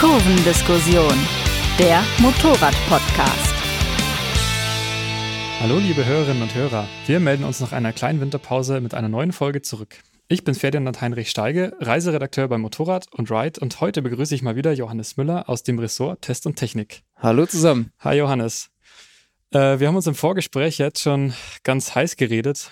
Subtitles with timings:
[0.00, 1.12] Kurvendiskussion,
[1.76, 3.54] der Motorrad-Podcast.
[5.58, 9.32] Hallo liebe Hörerinnen und Hörer, wir melden uns nach einer kleinen Winterpause mit einer neuen
[9.32, 9.96] Folge zurück.
[10.28, 14.54] Ich bin Ferdinand Heinrich Steige, Reiseredakteur bei Motorrad und Ride und heute begrüße ich mal
[14.54, 17.02] wieder Johannes Müller aus dem Ressort Test und Technik.
[17.16, 17.90] Hallo zusammen.
[17.98, 18.70] Hi Johannes.
[19.50, 21.34] Äh, wir haben uns im Vorgespräch jetzt schon
[21.64, 22.70] ganz heiß geredet.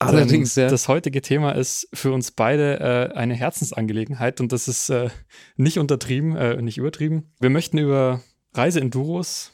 [0.00, 0.68] Allerdings, ja.
[0.68, 5.10] Das heutige Thema ist für uns beide äh, eine Herzensangelegenheit und das ist äh,
[5.56, 7.32] nicht untertrieben, äh, nicht übertrieben.
[7.38, 8.22] Wir möchten über
[8.54, 9.52] Reiseenduros,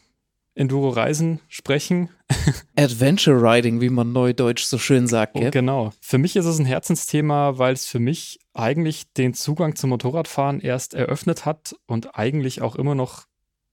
[0.55, 2.11] Enduro-Reisen sprechen.
[2.77, 5.37] Adventure Riding, wie man neudeutsch so schön sagt.
[5.37, 5.93] Oh, genau.
[6.01, 10.61] Für mich ist es ein Herzensthema, weil es für mich eigentlich den Zugang zum Motorradfahren
[10.61, 13.27] erst eröffnet hat und eigentlich auch immer noch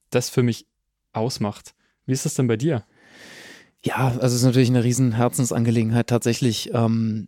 [0.10, 0.68] das für mich
[1.14, 1.76] ausmacht.
[2.06, 2.84] Wie ist das denn bei dir?
[3.86, 6.74] Ja, also es ist natürlich eine riesen Herzensangelegenheit tatsächlich.
[6.74, 7.28] Ähm,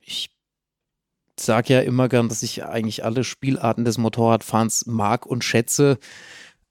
[0.00, 0.30] ich
[1.38, 5.98] sage ja immer gern, dass ich eigentlich alle Spielarten des Motorradfahrens mag und schätze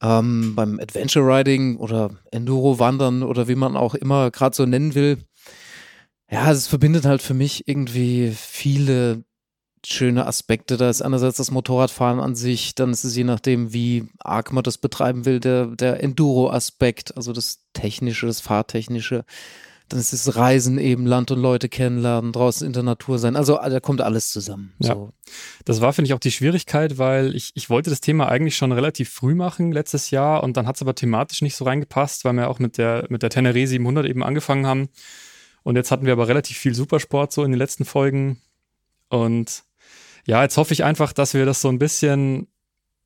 [0.02, 4.96] ähm, beim Adventure Riding oder Enduro Wandern oder wie man auch immer gerade so nennen
[4.96, 5.18] will.
[6.32, 9.24] Ja, es verbindet halt für mich irgendwie viele
[9.94, 10.78] schöne Aspekte.
[10.78, 14.64] Da ist einerseits das Motorradfahren an sich, dann ist es je nachdem, wie arg man
[14.64, 19.26] das betreiben will, der, der Enduro-Aspekt, also das Technische, das Fahrtechnische.
[19.90, 23.36] Dann ist es Reisen eben, Land und Leute kennenlernen, draußen in der Natur sein.
[23.36, 24.74] Also da kommt alles zusammen.
[24.80, 24.96] Ja.
[24.96, 25.14] So.
[25.64, 28.72] Das war, finde ich, auch die Schwierigkeit, weil ich, ich wollte das Thema eigentlich schon
[28.72, 32.34] relativ früh machen, letztes Jahr, und dann hat es aber thematisch nicht so reingepasst, weil
[32.34, 34.90] wir auch mit der, mit der Tenere 700 eben angefangen haben.
[35.62, 38.42] Und jetzt hatten wir aber relativ viel Supersport so in den letzten Folgen.
[39.10, 39.64] Und
[40.28, 42.48] ja, jetzt hoffe ich einfach, dass wir das so ein bisschen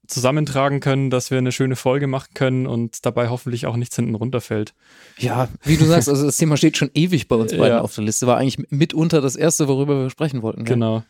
[0.08, 4.16] zusammentragen können, dass wir eine schöne Folge machen können und dabei hoffentlich auch nichts hinten
[4.16, 4.74] runterfällt.
[5.20, 7.82] Ja, wie du sagst, also das Thema steht schon ewig bei uns beiden Ja.
[7.82, 8.26] auf der Liste.
[8.26, 10.64] War eigentlich mitunter das erste, worüber wir sprechen wollten.
[10.66, 10.76] gell?
[10.76, 11.04] Genau.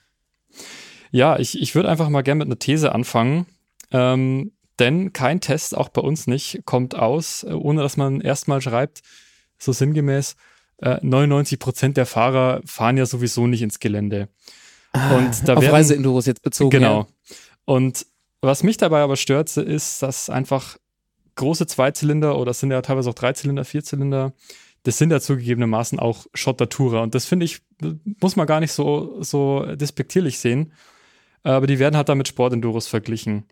[1.11, 3.45] Ja, ich, ich würde einfach mal gerne mit einer These anfangen.
[3.91, 8.61] Ähm, denn kein Test, auch bei uns nicht, kommt aus, äh, ohne dass man erstmal
[8.61, 9.01] schreibt,
[9.57, 10.35] so sinngemäß,
[10.77, 14.29] äh, 99 Prozent der Fahrer fahren ja sowieso nicht ins Gelände.
[14.93, 16.71] Und da Auf werden- Reiseenduros jetzt bezogen.
[16.71, 16.99] Genau.
[17.01, 17.35] Ja.
[17.65, 18.05] Und
[18.41, 20.77] was mich dabei aber stört, ist, dass einfach
[21.35, 24.33] große Zweizylinder oder es sind ja teilweise auch Dreizylinder, Vierzylinder,
[24.83, 27.01] das sind ja zugegebenermaßen auch Schottertourer.
[27.01, 27.61] Und das finde ich,
[28.21, 30.73] muss man gar nicht so, so despektierlich sehen.
[31.43, 33.45] Aber die werden halt da mit Sportenduros verglichen.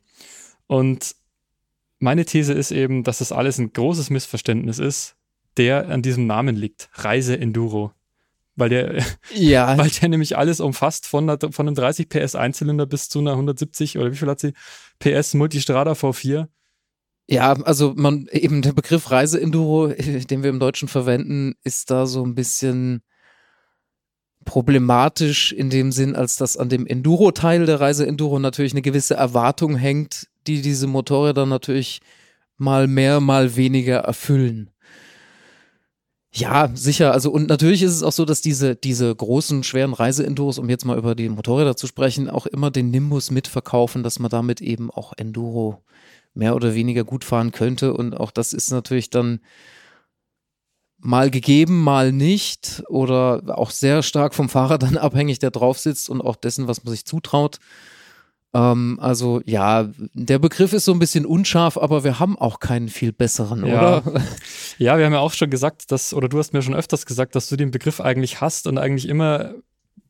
[0.68, 1.16] Und
[2.00, 5.16] meine These ist eben, dass das alles ein großes Missverständnis ist,
[5.58, 6.90] der an diesem Namen liegt.
[6.94, 7.92] Reise Enduro.
[8.58, 12.86] Weil der, Ja, weil der nämlich alles umfasst, von, einer, von einem 30 PS Einzylinder
[12.86, 14.54] bis zu einer 170 oder wie viel hat sie?
[15.00, 16.48] PS Multistrada V4.
[17.30, 22.06] Ja, also man eben der Begriff Reiseenduro, äh, den wir im Deutschen verwenden, ist da
[22.06, 23.04] so ein bisschen
[24.44, 29.76] problematisch in dem Sinn, als dass an dem Enduro-Teil der Reiseenduro natürlich eine gewisse Erwartung
[29.76, 32.00] hängt, die diese Motorräder natürlich
[32.56, 34.72] mal mehr, mal weniger erfüllen.
[36.34, 37.14] Ja, sicher.
[37.14, 40.86] Also und natürlich ist es auch so, dass diese diese großen schweren Reiseenduros, um jetzt
[40.86, 44.92] mal über die Motorräder zu sprechen, auch immer den Nimbus mitverkaufen, dass man damit eben
[44.92, 45.84] auch Enduro
[46.34, 47.94] mehr oder weniger gut fahren könnte.
[47.94, 49.40] Und auch das ist natürlich dann
[51.00, 56.10] mal gegeben, mal nicht oder auch sehr stark vom Fahrer dann abhängig, der drauf sitzt
[56.10, 57.60] und auch dessen, was man sich zutraut.
[58.58, 62.90] Ähm, also ja, der Begriff ist so ein bisschen unscharf, aber wir haben auch keinen
[62.90, 64.00] viel besseren, Ja.
[64.00, 64.22] oder?
[64.80, 67.36] Ja, wir haben ja auch schon gesagt, dass, oder du hast mir schon öfters gesagt,
[67.36, 69.56] dass du den Begriff eigentlich hast und eigentlich immer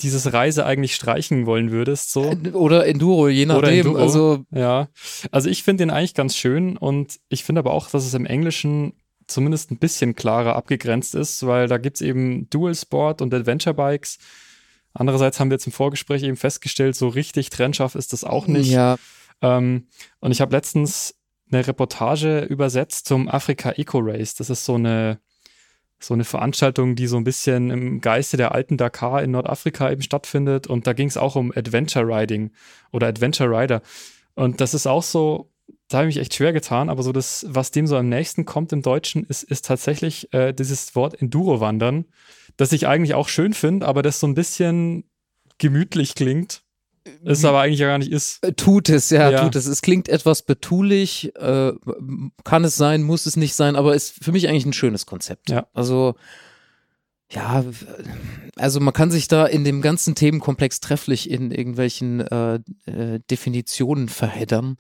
[0.02, 2.12] dieses Reise eigentlich streichen wollen würdest.
[2.12, 2.34] So.
[2.54, 3.60] Oder Enduro, je nachdem.
[3.64, 3.98] Oder Enduro.
[3.98, 4.90] Also Ja,
[5.32, 8.26] also ich finde den eigentlich ganz schön und ich finde aber auch, dass es im
[8.26, 8.94] Englischen
[9.26, 14.20] zumindest ein bisschen klarer abgegrenzt ist, weil da gibt's eben Dual Sport und Adventure Bikes.
[15.00, 18.72] Andererseits haben wir jetzt im Vorgespräch eben festgestellt, so richtig trennscharf ist das auch nicht.
[18.72, 18.98] ja,
[19.42, 19.88] Ähm,
[20.20, 21.16] und ich habe letztens
[21.52, 24.34] eine Reportage übersetzt zum Afrika Eco Race.
[24.34, 25.20] Das ist so eine,
[26.00, 30.02] so eine Veranstaltung, die so ein bisschen im Geiste der alten Dakar in Nordafrika eben
[30.02, 30.66] stattfindet.
[30.66, 32.52] Und da ging es auch um Adventure Riding
[32.92, 33.84] oder Adventure Rider.
[34.34, 35.52] Und das ist auch so,
[35.90, 38.46] da habe ich mich echt schwer getan, aber so das, was dem so am nächsten
[38.46, 42.06] kommt im Deutschen, ist, ist tatsächlich äh, dieses Wort Enduro-Wandern,
[42.58, 45.06] das ich eigentlich auch schön finde, aber das so ein bisschen
[45.58, 46.62] gemütlich klingt,
[47.24, 48.44] es aber eigentlich ja gar nicht ist.
[48.44, 49.42] Äh, Tut es, ja, Ja.
[49.44, 49.66] tut es.
[49.66, 51.72] Es klingt etwas betulich, äh,
[52.44, 55.50] kann es sein, muss es nicht sein, aber ist für mich eigentlich ein schönes Konzept.
[55.50, 55.68] Ja.
[55.74, 56.16] Also,
[57.30, 57.66] ja,
[58.56, 64.08] also man kann sich da in dem ganzen Themenkomplex trefflich in irgendwelchen äh, äh, Definitionen
[64.08, 64.78] verheddern.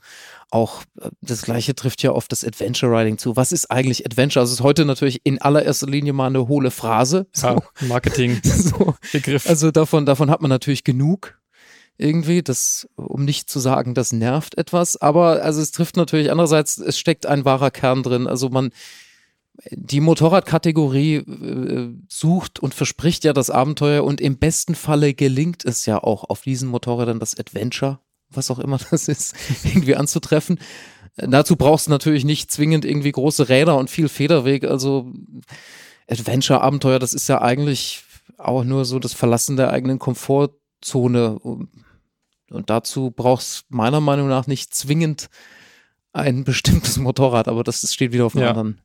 [0.50, 3.36] Auch äh, das gleiche trifft ja auf das Adventure Riding zu.
[3.36, 4.42] Was ist eigentlich Adventure?
[4.42, 7.28] Also es ist heute natürlich in allererster Linie mal eine hohle Phrase.
[7.34, 7.48] So.
[7.48, 8.96] Ja, Marketing, so.
[9.12, 9.50] Begriff.
[9.50, 11.38] Also davon, davon hat man natürlich genug.
[11.98, 16.78] irgendwie, das, um nicht zu sagen, das nervt etwas, aber also es trifft natürlich andererseits,
[16.78, 18.26] es steckt ein wahrer Kern drin.
[18.28, 18.70] Also man,
[19.72, 25.86] die Motorradkategorie äh, sucht und verspricht ja das Abenteuer und im besten Falle gelingt es
[25.86, 28.00] ja auch auf diesen Motorrädern das Adventure,
[28.30, 30.60] was auch immer das ist, irgendwie anzutreffen.
[31.18, 34.66] Dazu brauchst du natürlich nicht zwingend irgendwie große Räder und viel Federweg.
[34.66, 35.12] Also
[36.08, 38.04] Adventure-Abenteuer, das ist ja eigentlich
[38.38, 41.40] auch nur so das Verlassen der eigenen Komfortzone.
[41.40, 45.30] Und dazu brauchst meiner Meinung nach nicht zwingend
[46.14, 48.50] ein bestimmtes Motorrad, aber das steht wieder auf einem ja.
[48.50, 48.82] anderen.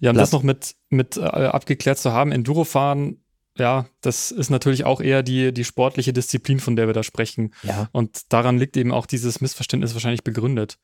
[0.00, 0.22] Ja, um Blatt.
[0.22, 3.24] das noch mit, mit äh, abgeklärt zu haben, Endurofahren,
[3.56, 7.54] ja, das ist natürlich auch eher die, die sportliche Disziplin, von der wir da sprechen.
[7.62, 7.88] Ja.
[7.92, 10.78] Und daran liegt eben auch dieses Missverständnis wahrscheinlich begründet.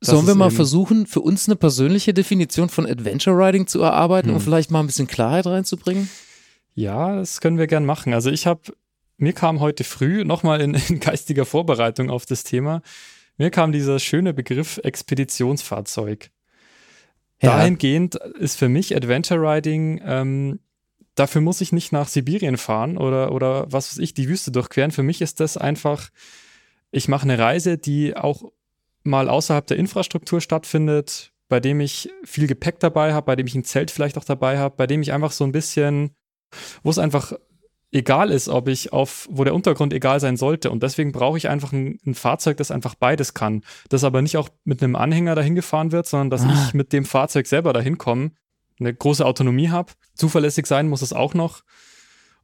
[0.00, 4.36] Sollen wir mal versuchen, für uns eine persönliche Definition von Adventure Riding zu erarbeiten, hm.
[4.36, 6.10] um vielleicht mal ein bisschen Klarheit reinzubringen?
[6.74, 8.12] Ja, das können wir gern machen.
[8.12, 8.60] Also ich habe,
[9.16, 12.82] mir kam heute früh nochmal in, in geistiger Vorbereitung auf das Thema,
[13.36, 16.30] mir kam dieser schöne Begriff Expeditionsfahrzeug.
[17.42, 17.56] Ja.
[17.56, 20.60] Dahingehend ist für mich Adventure Riding, ähm,
[21.14, 24.90] dafür muss ich nicht nach Sibirien fahren oder, oder was weiß ich, die Wüste durchqueren.
[24.90, 26.10] Für mich ist das einfach,
[26.90, 28.50] ich mache eine Reise, die auch
[29.02, 33.54] mal außerhalb der Infrastruktur stattfindet, bei dem ich viel Gepäck dabei habe, bei dem ich
[33.54, 36.10] ein Zelt vielleicht auch dabei habe, bei dem ich einfach so ein bisschen,
[36.82, 37.32] wo es einfach
[37.94, 40.70] egal ist, ob ich auf, wo der Untergrund egal sein sollte.
[40.70, 43.62] Und deswegen brauche ich einfach ein, ein, Fahrzeug, das einfach beides kann.
[43.88, 46.52] Das aber nicht auch mit einem Anhänger dahin gefahren wird, sondern dass ah.
[46.52, 48.32] ich mit dem Fahrzeug selber dahin komme,
[48.80, 49.92] eine große Autonomie habe.
[50.14, 51.62] Zuverlässig sein muss es auch noch.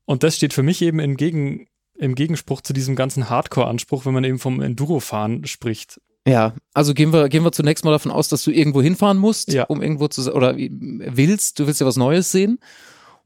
[0.05, 1.67] Und das steht für mich eben im, Gegen,
[1.99, 6.01] im Gegenspruch zu diesem ganzen Hardcore-Anspruch, wenn man eben vom Enduro-Fahren spricht.
[6.27, 9.53] Ja, also gehen wir, gehen wir zunächst mal davon aus, dass du irgendwo hinfahren musst,
[9.53, 9.65] ja.
[9.65, 12.61] um irgendwo zu, oder willst, du willst ja was Neues sehen.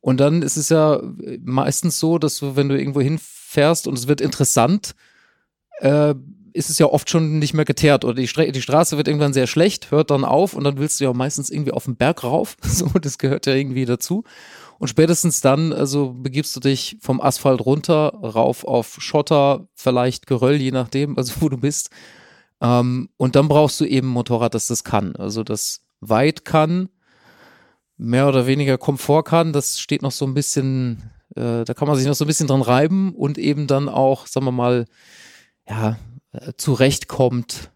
[0.05, 1.01] Und dann ist es ja
[1.43, 4.95] meistens so, dass du, wenn du irgendwo hinfährst und es wird interessant,
[5.79, 6.15] äh,
[6.53, 9.47] ist es ja oft schon nicht mehr geteert oder die, die Straße wird irgendwann sehr
[9.47, 12.59] schlecht, hört dann auf und dann willst du ja meistens irgendwie auf den Berg rauf.
[12.63, 14.25] So, das gehört ja irgendwie dazu.
[14.79, 20.61] Und spätestens dann, also begibst du dich vom Asphalt runter, rauf auf Schotter, vielleicht Geröll,
[20.61, 21.89] je nachdem, also wo du bist.
[22.61, 25.17] Ähm, und dann brauchst du eben ein Motorrad, das das kann.
[25.17, 26.91] Also das weit kann,
[27.97, 31.97] mehr oder weniger Komfort kann, das steht noch so ein bisschen, äh, da kann man
[31.97, 34.87] sich noch so ein bisschen dran reiben und eben dann auch, sagen wir mal,
[35.69, 35.97] ja,
[36.33, 37.71] äh, zurechtkommt,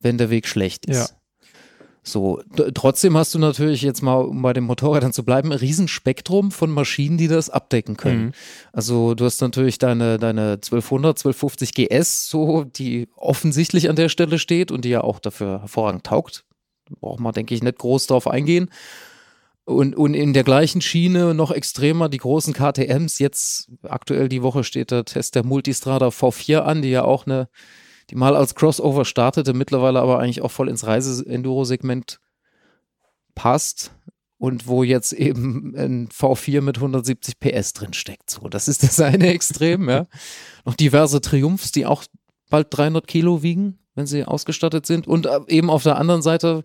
[0.00, 1.10] wenn der Weg schlecht ist.
[1.10, 1.20] Ja.
[2.02, 2.42] So,
[2.74, 6.70] trotzdem hast du natürlich jetzt mal, um bei den Motorrädern zu bleiben, ein Riesenspektrum von
[6.70, 8.26] Maschinen, die das abdecken können.
[8.26, 8.32] Mhm.
[8.72, 14.38] Also du hast natürlich deine, deine 1200, 1250 GS, so, die offensichtlich an der Stelle
[14.38, 16.44] steht und die ja auch dafür hervorragend taugt.
[17.00, 18.70] Braucht man, denke ich, nicht groß drauf eingehen.
[19.64, 23.18] Und, und in der gleichen Schiene noch extremer die großen KTMs.
[23.18, 27.48] Jetzt aktuell die Woche steht der Test der Multistrada V4 an, die ja auch eine
[28.10, 32.20] die mal als Crossover startete, mittlerweile aber eigentlich auch voll ins Reise-Enduro-Segment
[33.34, 33.92] passt
[34.38, 38.28] und wo jetzt eben ein V4 mit 170 PS drin steckt.
[38.30, 40.06] So, das ist das eine Extrem, ja.
[40.64, 42.04] Noch diverse Triumphs, die auch
[42.48, 45.06] bald 300 Kilo wiegen, wenn sie ausgestattet sind.
[45.06, 46.62] Und äh, eben auf der anderen Seite,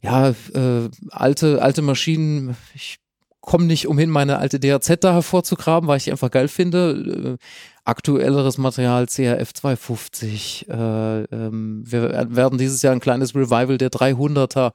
[0.00, 2.56] ja, äh, alte, alte Maschinen.
[2.74, 2.98] Ich
[3.40, 7.38] komme nicht umhin, meine alte DRZ da hervorzugraben, weil ich die einfach geil finde.
[7.40, 7.44] Äh,
[7.84, 10.68] aktuelleres Material, CRF 250.
[10.68, 14.72] Äh, ähm, wir werden dieses Jahr ein kleines Revival der 300er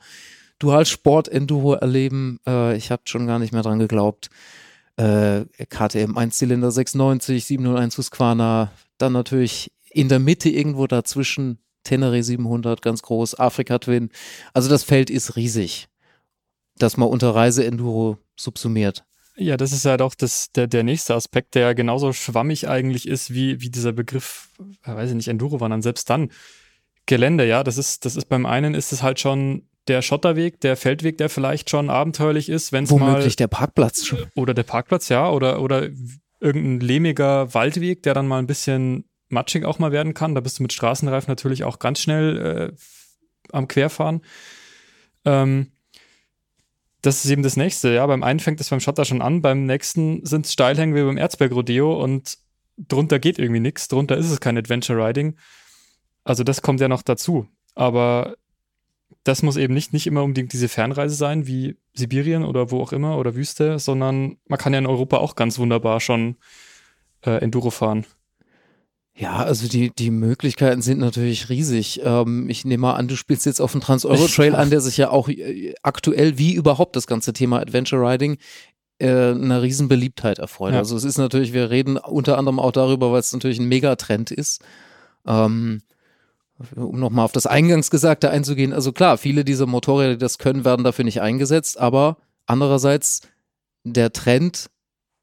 [0.60, 2.40] Dual Sport Enduro erleben.
[2.48, 4.30] Äh, ich habe schon gar nicht mehr dran geglaubt.
[4.96, 12.82] Äh, KTM 1-Zylinder 690, 701 Husqvarna, dann natürlich in der Mitte irgendwo dazwischen Tenere 700,
[12.82, 14.10] ganz groß, Afrika Twin.
[14.54, 15.88] Also das Feld ist riesig,
[16.78, 19.04] das man unter Reise Enduro subsumiert.
[19.36, 23.34] Ja, das ist ja doch das, der, der nächste Aspekt, der genauso schwammig eigentlich ist,
[23.34, 24.50] wie, wie dieser Begriff,
[24.84, 25.82] weiß ich nicht, Enduro-Wandern.
[25.82, 26.30] Selbst dann
[27.06, 30.78] Gelände, ja, das ist, das ist beim einen ist es halt schon der Schotterweg, der
[30.78, 33.00] Feldweg, der vielleicht schon abenteuerlich ist, wenn es mal.
[33.00, 34.20] Womöglich der Parkplatz schon.
[34.36, 35.90] Oder der Parkplatz, ja, oder, oder
[36.40, 40.36] irgendein lehmiger Waldweg, der dann mal ein bisschen matschig auch mal werden kann.
[40.36, 42.76] Da bist du mit Straßenreifen natürlich auch ganz schnell äh,
[43.52, 44.22] am Querfahren.
[45.26, 45.72] Ähm,
[47.02, 47.94] das ist eben das nächste.
[47.94, 51.04] Ja, beim einen fängt es beim Schotter schon an, beim nächsten sind es Steilhängen wie
[51.04, 52.38] beim Erzberg-Rodeo und
[52.78, 53.90] drunter geht irgendwie nichts.
[53.90, 55.36] Drunter ist es kein Adventure Riding.
[56.24, 57.48] Also das kommt ja noch dazu.
[57.76, 58.36] Aber
[59.24, 62.94] das muss eben nicht, nicht immer unbedingt diese Fernreise sein, wie Sibirien oder wo auch
[62.94, 66.38] immer oder Wüste, sondern man kann ja in Europa auch ganz wunderbar schon
[67.26, 68.06] äh, Enduro fahren.
[69.16, 72.02] Ja, also die, die Möglichkeiten sind natürlich riesig.
[72.04, 75.12] Ähm, ich nehme mal an, du spielst jetzt auf dem Trans-Euro-Trail an, der sich ja
[75.12, 78.38] auch äh, aktuell wie überhaupt das ganze Thema Adventure Riding
[78.98, 80.74] äh, eine riesen Beliebtheit erfreut.
[80.74, 80.80] Ja.
[80.80, 84.32] Also es ist natürlich, wir reden unter anderem auch darüber, weil es natürlich ein Megatrend
[84.32, 84.64] ist.
[85.28, 85.82] Ähm,
[86.76, 90.84] um nochmal auf das Eingangsgesagte einzugehen, also klar, viele dieser Motorräder, die das können, werden
[90.84, 93.22] dafür nicht eingesetzt, aber andererseits
[93.84, 94.70] der Trend,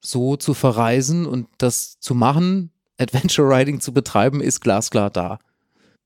[0.02, 5.38] so zu verreisen und das zu machen, Adventure Riding zu betreiben, ist glasklar da.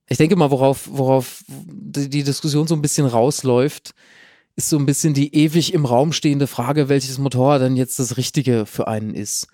[0.09, 3.95] Ich denke mal, worauf, worauf die Diskussion so ein bisschen rausläuft,
[4.57, 8.17] ist so ein bisschen die ewig im Raum stehende Frage, welches Motorrad denn jetzt das
[8.17, 9.49] Richtige für einen ist.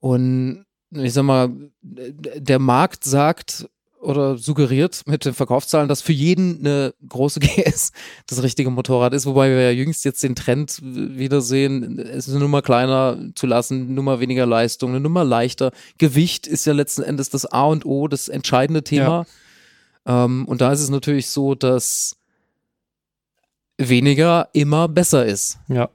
[0.00, 1.50] Und ich sag mal,
[1.82, 3.68] der Markt sagt
[4.06, 7.90] oder suggeriert mit den Verkaufszahlen, dass für jeden eine große GS
[8.28, 12.38] das richtige Motorrad ist, wobei wir ja jüngst jetzt den Trend wieder sehen, es eine
[12.38, 15.72] Nummer kleiner zu lassen, eine Nummer weniger Leistung, eine Nummer leichter.
[15.98, 19.26] Gewicht ist ja letzten Endes das A und O, das entscheidende Thema.
[20.06, 22.16] Ähm, und da ist es natürlich so, dass
[23.76, 25.58] weniger immer besser ist.
[25.68, 25.90] Ja.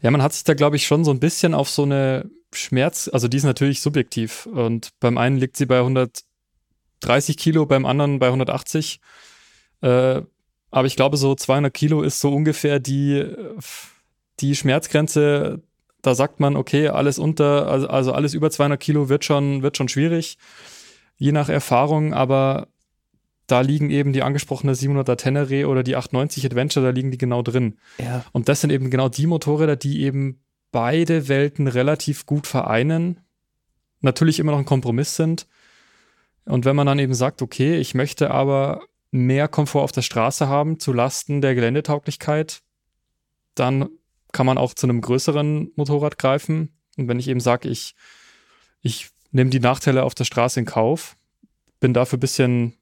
[0.00, 3.10] Ja, man hat sich da, glaube ich, schon so ein bisschen auf so eine Schmerz,
[3.12, 4.46] also die ist natürlich subjektiv.
[4.46, 5.82] Und beim einen liegt sie bei
[7.02, 9.00] 130 Kilo, beim anderen bei 180.
[9.82, 10.22] Äh,
[10.70, 13.24] aber ich glaube, so 200 Kilo ist so ungefähr die,
[14.40, 15.62] die Schmerzgrenze.
[16.02, 19.76] Da sagt man, okay, alles unter, also, also alles über 200 Kilo wird schon, wird
[19.76, 20.38] schon schwierig,
[21.16, 22.14] je nach Erfahrung.
[22.14, 22.68] Aber
[23.46, 27.42] da liegen eben die angesprochene 700er Tenere oder die 890 Adventure, da liegen die genau
[27.42, 27.78] drin.
[27.98, 28.24] Ja.
[28.32, 30.40] Und das sind eben genau die Motorräder, die eben
[30.72, 33.20] beide Welten relativ gut vereinen,
[34.00, 35.46] natürlich immer noch ein Kompromiss sind.
[36.46, 40.48] Und wenn man dann eben sagt, okay, ich möchte aber mehr Komfort auf der Straße
[40.48, 42.62] haben zu Lasten der Geländetauglichkeit,
[43.54, 43.88] dann
[44.32, 46.76] kann man auch zu einem größeren Motorrad greifen.
[46.96, 47.94] Und wenn ich eben sage, ich,
[48.80, 51.16] ich nehme die Nachteile auf der Straße in Kauf,
[51.80, 52.74] bin dafür ein bisschen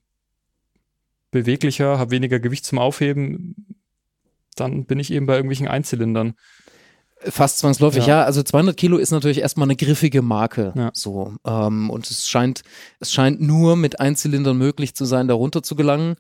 [1.31, 3.77] beweglicher, habe weniger Gewicht zum Aufheben,
[4.57, 6.35] dann bin ich eben bei irgendwelchen Einzylindern.
[7.29, 8.21] Fast zwangsläufig, ja.
[8.21, 8.25] Ja.
[8.25, 10.73] Also 200 Kilo ist natürlich erstmal eine griffige Marke.
[10.77, 10.91] Ja.
[10.93, 11.35] So.
[11.45, 12.63] Ähm, und es scheint,
[13.01, 16.17] es scheint nur mit Einzylindern möglich zu sein, darunter zu gelangen.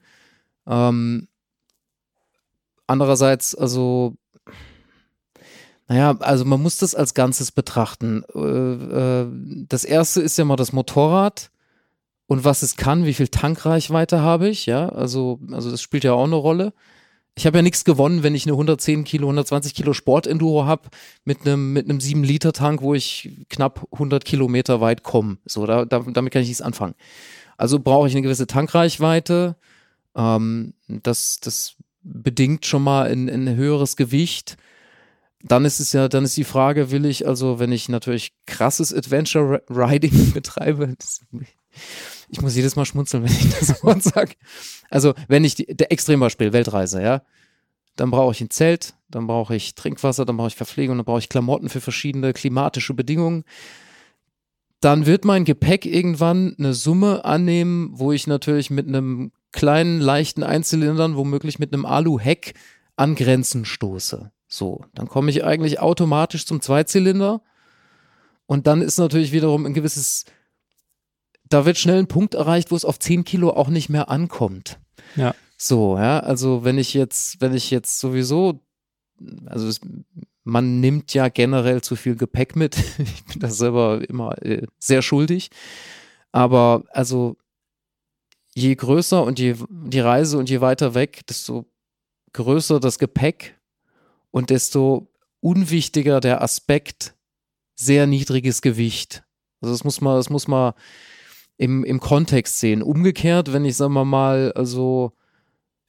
[0.66, 1.28] Ähm,
[2.86, 4.14] andererseits, also,
[5.88, 8.24] naja, also man muss das als Ganzes betrachten.
[8.34, 9.26] Äh, äh,
[9.68, 11.50] das erste ist ja mal das Motorrad
[12.26, 14.88] und was es kann, wie viel Tankreichweite habe ich, ja.
[14.88, 16.72] Also, also das spielt ja auch eine Rolle.
[17.36, 20.88] Ich habe ja nichts gewonnen, wenn ich eine 110 Kilo, 120 Kilo Sportenduro habe
[21.24, 25.38] mit einem mit einem 7 Liter Tank, wo ich knapp 100 Kilometer weit komme.
[25.44, 26.94] So, da, da, damit kann ich nichts anfangen.
[27.56, 29.56] Also brauche ich eine gewisse Tankreichweite.
[30.14, 34.56] Ähm, das, das bedingt schon mal ein, ein höheres Gewicht.
[35.42, 38.94] Dann ist es ja, dann ist die Frage, will ich also, wenn ich natürlich krasses
[38.94, 41.20] Adventure Riding betreibe, das,
[42.34, 44.34] ich muss jedes Mal schmunzeln, wenn ich das Wort sage.
[44.90, 47.22] Also, wenn ich die, der Extrembeispiel, Weltreise, ja,
[47.96, 51.20] dann brauche ich ein Zelt, dann brauche ich Trinkwasser, dann brauche ich Verpflegung, dann brauche
[51.20, 53.44] ich Klamotten für verschiedene klimatische Bedingungen.
[54.80, 60.42] Dann wird mein Gepäck irgendwann eine Summe annehmen, wo ich natürlich mit einem kleinen, leichten
[60.42, 62.54] Einzylindern, womöglich mit einem Alu-Heck
[62.96, 64.32] an Grenzen stoße.
[64.48, 67.42] So, dann komme ich eigentlich automatisch zum Zweizylinder.
[68.46, 70.24] Und dann ist natürlich wiederum ein gewisses,
[71.48, 74.78] da wird schnell ein Punkt erreicht, wo es auf 10 Kilo auch nicht mehr ankommt.
[75.16, 75.34] Ja.
[75.56, 78.60] So, ja, also wenn ich jetzt, wenn ich jetzt sowieso,
[79.46, 79.80] also es,
[80.42, 82.76] man nimmt ja generell zu viel Gepäck mit.
[82.98, 85.50] Ich bin da selber immer äh, sehr schuldig.
[86.32, 87.36] Aber also
[88.54, 91.66] je größer und je die Reise und je weiter weg, desto
[92.32, 93.58] größer das Gepäck
[94.30, 95.08] und desto
[95.40, 97.14] unwichtiger der Aspekt
[97.76, 99.24] sehr niedriges Gewicht.
[99.60, 100.74] Also das muss man, das muss man
[101.56, 102.82] im, im Kontext sehen.
[102.82, 105.12] Umgekehrt, wenn ich, sagen wir mal, also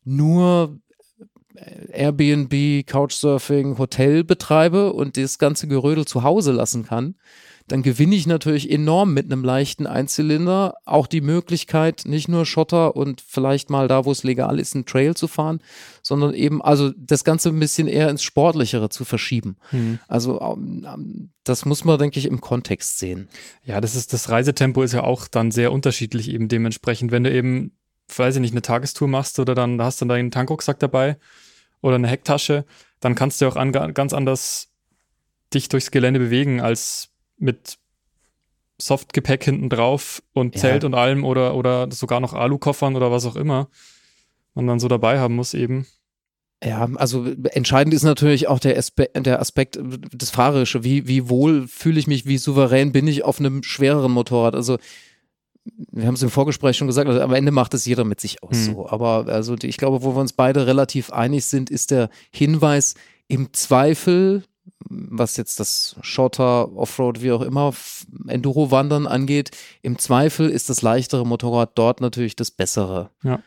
[0.04, 0.80] nur
[1.92, 7.16] Airbnb, Couchsurfing, Hotel betreibe und das ganze Gerödel zu Hause lassen kann,
[7.68, 12.96] dann gewinne ich natürlich enorm mit einem leichten Einzylinder auch die Möglichkeit, nicht nur Schotter
[12.96, 15.60] und vielleicht mal da, wo es legal ist, einen Trail zu fahren,
[16.04, 19.58] sondern eben, also das Ganze ein bisschen eher ins Sportlichere zu verschieben.
[19.72, 19.98] Hm.
[20.08, 23.30] Also ähm, das muss man, denke ich, im Kontext sehen.
[23.64, 27.12] Ja, das ist, das Reisetempo ist ja auch dann sehr unterschiedlich eben dementsprechend.
[27.12, 27.72] Wenn du eben,
[28.16, 31.18] weiß ich nicht, eine Tagestour machst oder dann hast du deinen Tankrucksack dabei
[31.82, 32.64] oder eine Hecktasche,
[33.00, 34.70] dann kannst du auch an, ganz anders
[35.52, 37.78] dich durchs Gelände bewegen als mit
[38.78, 40.62] Softgepäck hinten drauf und Ja.
[40.62, 43.70] Zelt und allem oder, oder sogar noch Alukoffern oder was auch immer
[44.54, 45.86] man dann so dabei haben muss eben.
[46.64, 50.84] Ja, also entscheidend ist natürlich auch der, Aspe der Aspekt des Fahrerische.
[50.84, 54.56] Wie, wie wohl fühle ich mich, wie souverän bin ich auf einem schwereren Motorrad?
[54.56, 54.78] Also,
[55.92, 58.42] wir haben es im Vorgespräch schon gesagt, also am Ende macht es jeder mit sich
[58.42, 58.74] aus Hm.
[58.74, 58.90] so.
[58.90, 62.96] Aber also ich glaube, wo wir uns beide relativ einig sind, ist der Hinweis,
[63.28, 64.44] im Zweifel,
[64.90, 67.74] was jetzt das Shorter, Offroad, wie auch immer,
[68.28, 69.52] Enduro-Wandern angeht.
[69.82, 73.10] Im Zweifel ist das leichtere Motorrad dort natürlich das bessere.
[73.24, 73.40] Ja.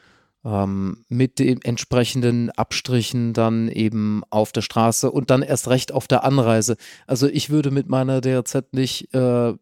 [0.45, 6.07] Ähm, mit den entsprechenden Abstrichen dann eben auf der Straße und dann erst recht auf
[6.07, 6.77] der Anreise.
[7.07, 9.55] Also ich würde mit meiner DRZ nicht äh,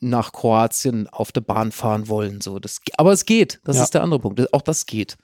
[0.00, 2.40] nach Kroatien auf der Bahn fahren wollen.
[2.40, 3.60] So, das, aber es geht.
[3.64, 3.82] Das Ja.
[3.84, 4.52] ist der andere Punkt.
[4.54, 5.18] Auch das geht.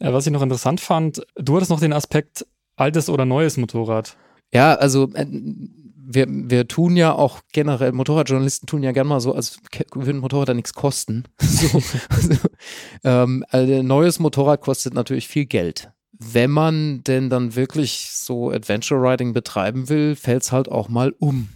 [0.00, 2.44] Ja, was ich noch interessant fand, du hattest noch den Aspekt
[2.76, 4.16] altes oder neues Motorrad.
[4.54, 5.26] Ja, also äh,
[6.06, 9.58] wir, wir tun ja auch generell, Motorradjournalisten tun ja gern mal so, als
[9.94, 11.24] würden Motorräder nichts kosten.
[11.40, 12.34] So, also,
[13.04, 15.90] ähm, also ein neues Motorrad kostet natürlich viel Geld.
[16.12, 21.14] Wenn man denn dann wirklich so Adventure Riding betreiben will, fällt es halt auch mal
[21.18, 21.48] um.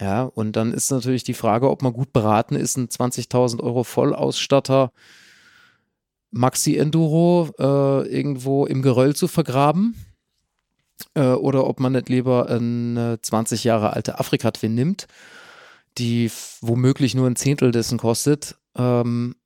[0.00, 3.84] Ja, und dann ist natürlich die Frage, ob man gut beraten ist, einen 20.000 Euro
[3.84, 4.92] Vollausstatter
[6.30, 9.94] Maxi Enduro äh, irgendwo im Geröll zu vergraben
[11.14, 15.06] äh, oder ob man nicht lieber eine 20 Jahre alte Afrika-Twin nimmt,
[15.98, 16.30] die
[16.60, 18.56] womöglich nur ein Zehntel dessen kostet.
[18.76, 19.36] Ähm,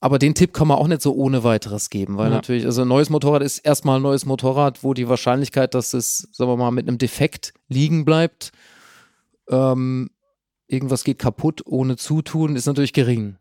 [0.00, 2.36] aber den Tipp kann man auch nicht so ohne weiteres geben, weil Ja.
[2.36, 6.28] natürlich, also ein neues Motorrad ist erstmal ein neues Motorrad, wo die Wahrscheinlichkeit, dass es,
[6.32, 8.50] sagen wir mal, mit einem Defekt liegen bleibt,
[9.50, 10.10] ähm,
[10.66, 13.36] irgendwas geht kaputt ohne Zutun, ist natürlich gering.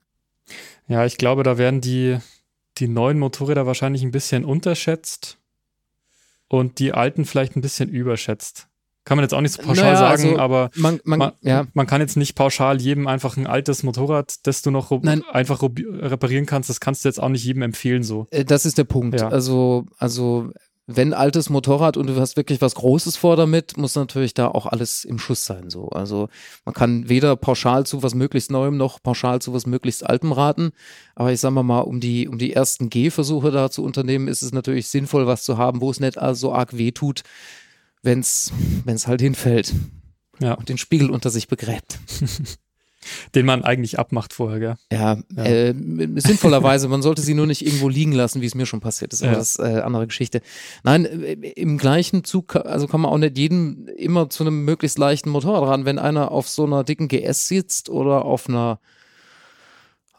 [0.87, 2.17] Ja, ich glaube, da werden die,
[2.77, 5.38] die neuen Motorräder wahrscheinlich ein bisschen unterschätzt
[6.49, 8.67] und die alten vielleicht ein bisschen überschätzt.
[9.05, 11.65] Kann man jetzt auch nicht so pauschal Naja, sagen, also aber Man, man, man, ja,
[11.73, 15.23] man kann jetzt nicht pauschal jedem einfach ein altes Motorrad, das du noch Nein.
[15.31, 18.27] einfach reparieren kannst, das kannst du jetzt auch nicht jedem empfehlen so.
[18.29, 19.19] Äh, Das ist der Punkt.
[19.19, 19.29] Ja.
[19.29, 20.51] Also, also,
[20.91, 24.65] wenn altes Motorrad und du hast wirklich was Großes vor damit, muss natürlich da auch
[24.65, 25.69] alles im Schuss sein.
[25.69, 25.89] So.
[25.89, 26.29] Also
[26.65, 30.71] man kann weder pauschal zu was möglichst Neuem noch pauschal zu was möglichst Altem raten.
[31.13, 34.41] Aber ich sag mal mal, um die, um die ersten Gehversuche da zu unternehmen, ist
[34.41, 37.21] es natürlich sinnvoll, was zu haben, wo es nicht so arg weh tut,
[38.01, 38.51] wenn es
[39.07, 39.73] halt hinfällt
[40.39, 40.53] Ja.
[40.55, 41.99] und den Spiegel unter sich begräbt.
[43.35, 44.75] Den man eigentlich abmacht vorher, gell?
[44.91, 45.43] Ja, Ja.
[45.43, 45.73] Äh,
[46.17, 49.23] sinnvollerweise, man sollte sie nur nicht irgendwo liegen lassen, wie es mir schon passiert ist,
[49.23, 49.37] aber Ja.
[49.37, 50.41] das ist äh, andere Geschichte.
[50.83, 54.97] Nein, äh, im gleichen Zug, also kann man auch nicht jeden immer zu einem möglichst
[54.97, 58.79] leichten Motorrad ran, wenn einer auf so einer dicken GS sitzt oder auf einer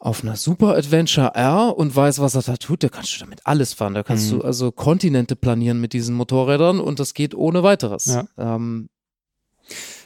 [0.02, 3.40] auf einer Super Adventure R und weiß, was er da tut, da kannst du damit
[3.44, 3.92] alles fahren.
[3.92, 4.38] Da kannst Mhm.
[4.38, 8.06] du also Kontinente planieren mit diesen Motorrädern und das geht ohne weiteres.
[8.06, 8.24] Ja.
[8.38, 8.88] Ähm,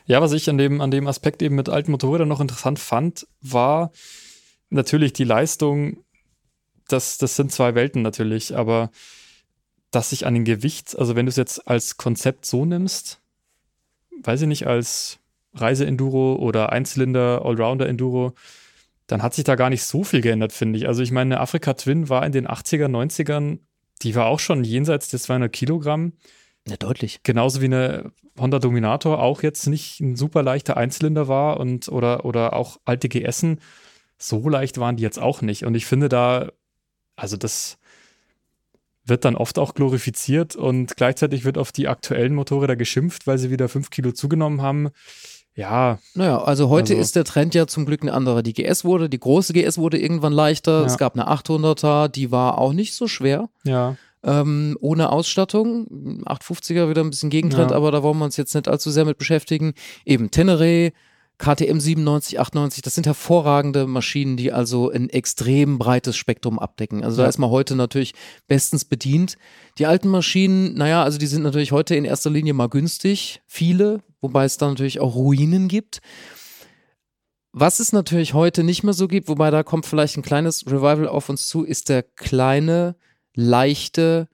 [0.06, 3.26] Ja, was ich an dem, an dem Aspekt eben mit alten Motorrädern noch interessant fand,
[3.40, 3.90] war
[4.68, 6.04] natürlich die Leistung.
[6.88, 8.90] Das, das sind zwei Welten natürlich, aber
[9.90, 13.20] dass sich an den Gewicht, also wenn du es jetzt als Konzept so nimmst,
[14.22, 15.18] weiß ich nicht, als
[15.54, 18.34] Reise-Enduro oder Einzylinder, Allrounder-Enduro,
[19.06, 20.88] dann hat sich da gar nicht so viel geändert, finde ich.
[20.88, 23.58] Also ich meine, eine Afrika Twin war in den 80er, 90ern,
[24.02, 26.14] die war auch schon jenseits des 200 Kilogramm.
[26.68, 27.22] Ja, deutlich.
[27.22, 32.24] Genauso wie eine Honda Dominator auch jetzt nicht ein super leichter Einzylinder war und oder,
[32.24, 33.60] oder auch alte GSen,
[34.18, 35.64] so leicht waren die jetzt auch nicht.
[35.66, 36.50] Und ich finde da,
[37.16, 37.78] also das
[39.06, 43.50] wird dann oft auch glorifiziert und gleichzeitig wird auf die aktuellen Motorräder geschimpft, weil sie
[43.50, 44.88] wieder fünf Kilo zugenommen haben.
[45.56, 48.42] Ja, Naja, also heute Also- ist der Trend ja zum Glück ein anderer.
[48.42, 50.80] Die GS wurde, die große GS wurde irgendwann leichter.
[50.80, 50.86] Ja.
[50.86, 53.50] Es gab eine 800er, die war auch nicht so schwer.
[53.64, 56.22] ja, Ähm, ohne Ausstattung.
[56.24, 57.76] 850er wieder ein bisschen Gegentrend, Ja.
[57.76, 59.74] aber da wollen wir uns jetzt nicht allzu sehr mit beschäftigen.
[60.06, 60.92] Eben Tenere,
[61.36, 67.02] KTM 97, 98, das sind hervorragende Maschinen, die also ein extrem breites Spektrum abdecken.
[67.04, 67.28] Also da Ja.
[67.28, 68.14] ist man heute natürlich
[68.46, 69.36] bestens bedient.
[69.78, 74.00] Die alten Maschinen, naja, also die sind natürlich heute in erster Linie mal günstig, viele,
[74.20, 76.00] wobei es da natürlich auch Ruinen gibt.
[77.52, 81.06] Was es natürlich heute nicht mehr so gibt, wobei da kommt vielleicht ein kleines Revival
[81.08, 82.96] auf uns zu, ist der kleine,
[83.34, 84.28] leichte,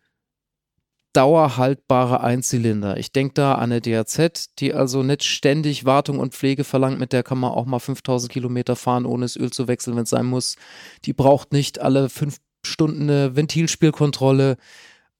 [1.13, 2.97] dauerhaltbare Einzylinder.
[2.97, 7.13] Ich denke da an eine DRZ, die also nicht ständig Wartung und Pflege verlangt, mit
[7.13, 10.11] der kann man auch mal 5000 Kilometer fahren, ohne das Öl zu wechseln, wenn es
[10.11, 10.57] sein muss.
[11.05, 14.57] Die braucht nicht alle fünf Stunden eine Ventilspielkontrolle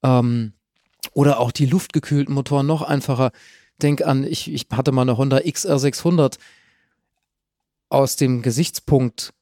[0.03, 0.53] ähm,
[1.13, 3.31] oder auch die luftgekühlten Motoren noch einfacher.
[3.81, 6.37] Denk an, ich, ich hatte mal eine Honda XR600
[7.89, 9.33] aus dem Gesichtspunkt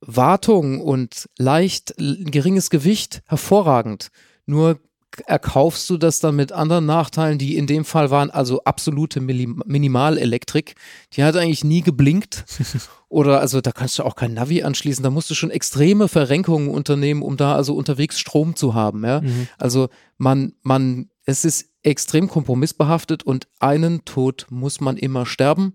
[0.00, 4.10] Wartung und leicht geringes Gewicht hervorragend.
[4.46, 4.78] Nur
[5.26, 10.74] erkaufst du das dann mit anderen Nachteilen, die in dem Fall waren also absolute Minimalelektrik.
[11.14, 12.44] Die hat eigentlich nie geblinkt.
[13.08, 15.02] Oder also da kannst du auch kein Navi anschließen.
[15.02, 19.04] Da musst du schon extreme Verrenkungen unternehmen, um da also unterwegs Strom zu haben.
[19.04, 19.22] Ja?
[19.22, 19.48] mhm.
[19.56, 25.74] Also man, man, es ist extrem kompromissbehaftet und einen Tod muss man immer sterben.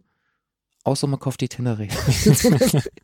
[0.83, 1.87] Außer man kauft die Tenere.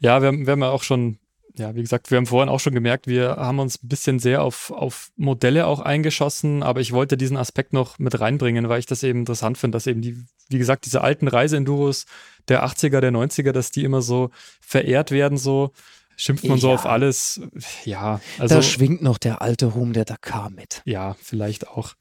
[0.00, 1.18] ja wir, haben- wir haben ja auch schon
[1.58, 4.42] ja, wie gesagt, wir haben vorhin auch schon gemerkt, wir haben uns ein bisschen sehr
[4.42, 8.86] auf, auf Modelle auch eingeschossen, aber ich wollte diesen Aspekt noch mit reinbringen, weil ich
[8.86, 12.06] das eben interessant finde, dass eben die, wie gesagt, diese alten Reiseenduros
[12.46, 14.30] der 80er, der 90er, dass die immer so
[14.60, 15.72] verehrt werden, so
[16.16, 16.60] schimpft man ja.
[16.62, 17.40] so auf alles.
[17.84, 18.54] Ja, also.
[18.56, 20.82] Da schwingt noch der alte Ruhm der Dakar mit.
[20.84, 21.94] Ja, vielleicht auch.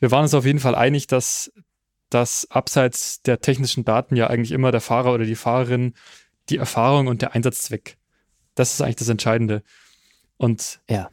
[0.00, 1.52] Wir waren uns auf jeden Fall einig, dass,
[2.10, 5.94] dass abseits der technischen Daten ja eigentlich immer der Fahrer oder die Fahrerin
[6.48, 7.96] die Erfahrung und der Einsatzzweck.
[8.54, 9.62] Das ist eigentlich das Entscheidende.
[10.36, 11.10] Und ja.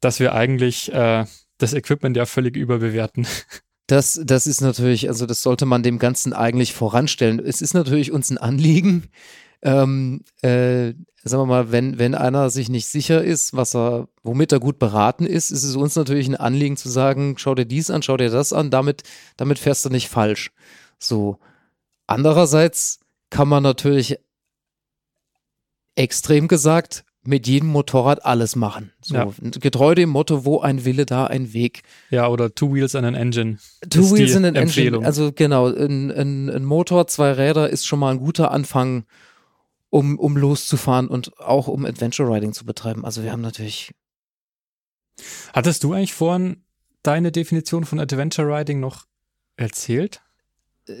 [0.00, 1.24] dass wir eigentlich äh,
[1.58, 3.26] das Equipment ja völlig überbewerten.
[3.86, 7.38] Das, das ist natürlich, also das sollte man dem Ganzen eigentlich voranstellen.
[7.38, 9.10] Es ist natürlich uns ein Anliegen,
[9.60, 14.52] ähm, äh, sagen wir mal, wenn, wenn einer sich nicht sicher ist, was er, womit
[14.52, 17.90] er gut beraten ist, ist es uns natürlich ein Anliegen zu sagen, schau dir dies
[17.90, 19.02] an, schau dir das an, damit,
[19.36, 20.52] damit fährst du nicht falsch.
[20.98, 21.38] So.
[22.06, 24.18] Andererseits kann man natürlich
[25.96, 28.92] extrem gesagt mit jedem Motorrad alles machen.
[29.00, 29.30] So, ja.
[29.40, 31.82] Getreu dem Motto, wo ein Wille, da ein Weg.
[32.10, 33.58] Ja, oder Two Wheels and an Engine.
[33.88, 35.02] Two Wheels and an Empfehlung.
[35.02, 35.06] Engine.
[35.06, 39.04] Also genau, ein, ein, ein Motor, zwei Räder ist schon mal ein guter Anfang,
[39.88, 43.04] um, um loszufahren und auch um Adventure Riding zu betreiben.
[43.04, 43.94] Also wir haben natürlich.
[45.52, 46.64] Hattest du eigentlich vorhin
[47.02, 49.06] deine Definition von Adventure Riding noch
[49.56, 50.20] erzählt?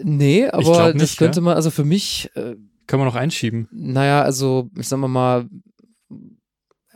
[0.02, 1.44] Nee, aber nicht, das könnte ja?
[1.44, 2.30] man, also für mich.
[2.34, 3.68] Äh, Können wir noch einschieben?
[3.72, 5.48] Naja, also ich sag mal,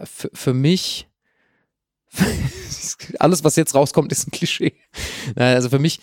[0.05, 1.09] für, für mich,
[3.18, 4.74] alles, was jetzt rauskommt, ist ein Klischee.
[5.37, 6.01] Also für mich,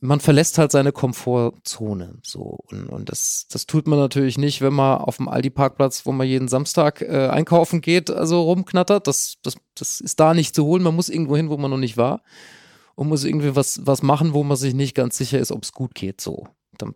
[0.00, 4.72] man verlässt halt seine Komfortzone so und, und das, das tut man natürlich nicht, wenn
[4.72, 9.06] man auf dem Aldi-Parkplatz, wo man jeden Samstag äh, einkaufen geht, also rumknattert.
[9.06, 10.82] Das, das, das ist da nicht zu holen.
[10.82, 12.22] Man muss irgendwo hin, wo man noch nicht war
[12.94, 15.72] und muss irgendwie was, was machen, wo man sich nicht ganz sicher ist, ob es
[15.72, 16.20] gut geht.
[16.20, 16.48] So.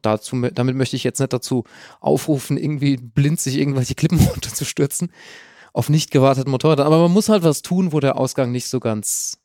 [0.03, 1.65] Dazu, damit möchte ich jetzt nicht dazu
[2.01, 5.11] aufrufen, irgendwie blind sich irgendwelche Klippen runterzustürzen
[5.73, 6.87] auf nicht gewarteten Motorrädern.
[6.87, 9.39] Aber man muss halt was tun, wo der Ausgang nicht so ganz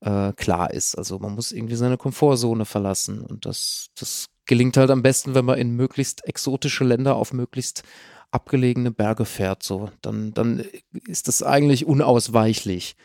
[0.00, 0.96] äh, klar ist.
[0.96, 3.20] Also man muss irgendwie seine Komfortzone verlassen.
[3.22, 7.82] Und das, das gelingt halt am besten, wenn man in möglichst exotische Länder auf möglichst
[8.30, 9.62] abgelegene Berge fährt.
[9.64, 10.64] So, dann, dann
[11.06, 12.96] ist das eigentlich unausweichlich.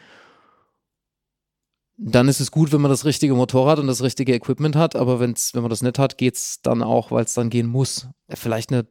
[2.04, 5.20] Dann ist es gut, wenn man das richtige Motorrad und das richtige Equipment hat, aber
[5.20, 8.08] wenn's, wenn man das nicht hat, geht es dann auch, weil es dann gehen muss.
[8.28, 8.88] Vielleicht eine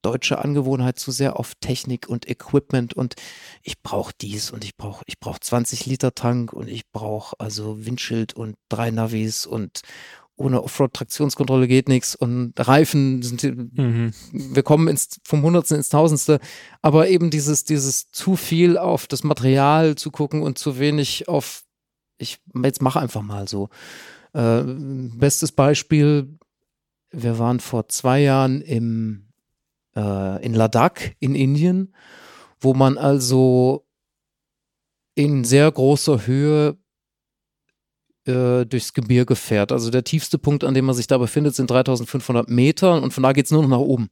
[0.00, 3.14] deutsche Angewohnheit zu sehr auf Technik und Equipment und
[3.62, 7.84] ich brauche dies und ich brauche ich brauche 20 Liter Tank und ich brauche also
[7.84, 9.80] Windschild und drei Navis und
[10.36, 14.12] ohne Offroad-Traktionskontrolle geht nichts und Reifen sind, mhm.
[14.32, 16.40] wir kommen ins, vom Hundertsten ins Tausendste,
[16.82, 21.63] aber eben dieses, dieses zu viel auf das Material zu gucken und zu wenig auf,
[22.24, 23.68] ich jetzt mache einfach mal so.
[24.32, 26.38] Äh, bestes Beispiel,
[27.10, 29.28] wir waren vor zwei Jahren im
[29.94, 31.94] äh, in Ladakh in Indien,
[32.60, 33.86] wo man also
[35.14, 36.76] in sehr großer Höhe
[38.26, 39.70] äh, durchs Gebirge fährt.
[39.70, 43.22] Also der tiefste Punkt, an dem man sich da befindet, sind 3500 Meter und von
[43.22, 44.10] da geht es nur noch nach oben.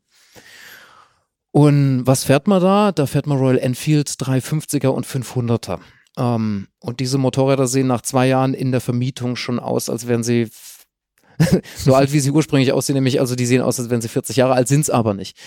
[1.50, 2.92] Und was fährt man da?
[2.92, 5.80] Da fährt man Royal Enfield 350er und 500er.
[6.16, 10.22] Ähm, und diese Motorräder sehen nach zwei Jahren in der Vermietung schon aus, als wären
[10.22, 10.48] sie
[11.76, 14.36] so alt, wie sie ursprünglich aussehen, nämlich also die sehen aus, als wären sie 40
[14.36, 15.38] Jahre alt, sind es aber nicht.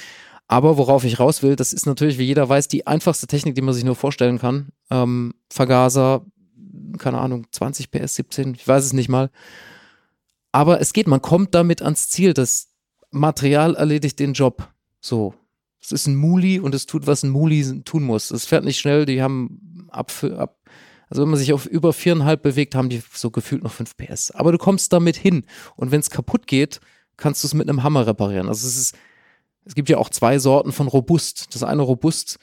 [0.47, 3.61] Aber worauf ich raus will, das ist natürlich, wie jeder weiß, die einfachste Technik, die
[3.61, 4.69] man sich nur vorstellen kann.
[4.91, 6.23] Ähm, Vergaser,
[6.99, 9.31] keine Ahnung, 20 PS, 17, ich weiß es nicht mal.
[10.51, 12.33] Aber es geht, man kommt damit ans Ziel.
[12.33, 12.69] Das
[13.11, 14.69] Material erledigt den Job.
[15.01, 15.33] So.
[15.81, 18.31] Es ist ein Muli und es tut, was ein Muli tun muss.
[18.31, 20.57] Es fährt nicht schnell, die haben ab, ab
[21.09, 24.31] also wenn man sich auf über viereinhalb bewegt, haben die so gefühlt noch fünf PS.
[24.31, 25.45] Aber du kommst damit hin.
[25.75, 26.79] Und wenn es kaputt geht,
[27.17, 28.47] kannst du es mit einem Hammer reparieren.
[28.47, 28.97] Also es ist,
[29.65, 31.53] es gibt ja auch zwei Sorten von robust.
[31.53, 32.39] Das eine robust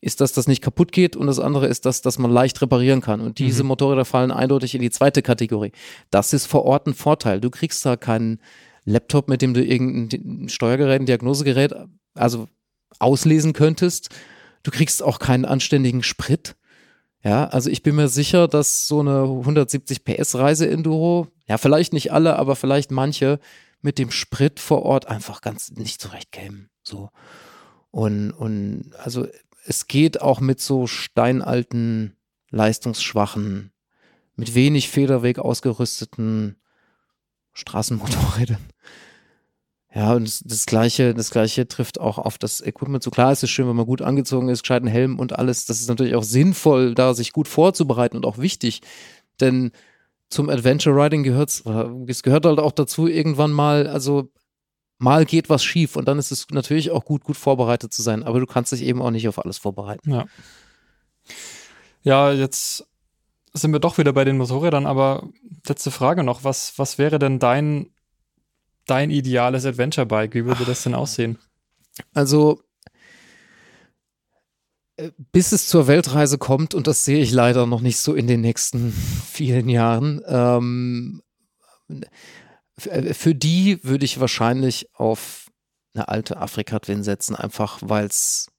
[0.00, 3.00] ist, dass das nicht kaputt geht und das andere ist, dass, dass man leicht reparieren
[3.00, 3.20] kann.
[3.20, 3.68] Und diese mhm.
[3.68, 5.72] Motorräder fallen eindeutig in die zweite Kategorie.
[6.10, 7.40] Das ist vor Ort ein Vorteil.
[7.40, 8.40] Du kriegst da keinen
[8.84, 11.74] Laptop, mit dem du irgendein Steuergerät, ein Diagnosegerät,
[12.14, 12.48] also
[12.98, 14.08] auslesen könntest.
[14.62, 16.56] Du kriegst auch keinen anständigen Sprit.
[17.22, 21.92] Ja, also ich bin mir sicher, dass so eine 170 PS Reise Enduro, ja, vielleicht
[21.92, 23.38] nicht alle, aber vielleicht manche,
[23.82, 26.70] mit dem Sprit vor Ort einfach ganz nicht zurechtkämen.
[26.82, 27.10] So.
[27.90, 29.26] Und, und also
[29.66, 32.16] es geht auch mit so steinalten,
[32.50, 33.72] leistungsschwachen,
[34.36, 36.56] mit wenig Federweg ausgerüsteten
[37.52, 38.64] Straßenmotorrädern.
[39.92, 43.02] Ja, und das, gleiche, das gleiche trifft auch auf das Equipment.
[43.02, 45.66] So klar ist es schön, wenn man gut angezogen ist, gescheiten Helm und alles.
[45.66, 48.82] Das ist natürlich auch sinnvoll, da sich gut vorzubereiten und auch wichtig.
[49.40, 49.72] Denn
[50.28, 54.30] zum Adventure Riding gehört es gehört halt auch dazu, irgendwann mal, also
[54.98, 58.22] mal geht was schief und dann ist es natürlich auch gut, gut vorbereitet zu sein,
[58.22, 60.12] aber du kannst dich eben auch nicht auf alles vorbereiten.
[60.12, 60.26] Ja.
[62.02, 62.86] Ja, jetzt
[63.52, 65.28] sind wir doch wieder bei den Motorrädern, aber
[65.66, 66.44] letzte Frage noch.
[66.44, 67.90] Was, was wäre denn dein,
[68.86, 70.34] dein ideales Adventure-Bike?
[70.34, 71.38] Wie würde das denn aussehen?
[72.14, 72.62] Also,
[74.96, 78.26] äh, bis es zur Weltreise kommt, und das sehe ich leider noch nicht so in
[78.26, 81.22] den nächsten vielen Jahren, ähm,
[81.88, 85.50] äh, für die würde ich wahrscheinlich auf
[85.94, 88.50] eine alte Afrika-Twin setzen, einfach weil es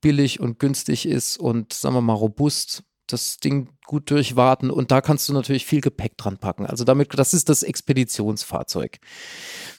[0.00, 5.00] billig und günstig ist und sagen wir mal robust das Ding gut durchwarten und da
[5.00, 6.66] kannst du natürlich viel Gepäck dran packen.
[6.66, 8.98] Also damit, das ist das Expeditionsfahrzeug.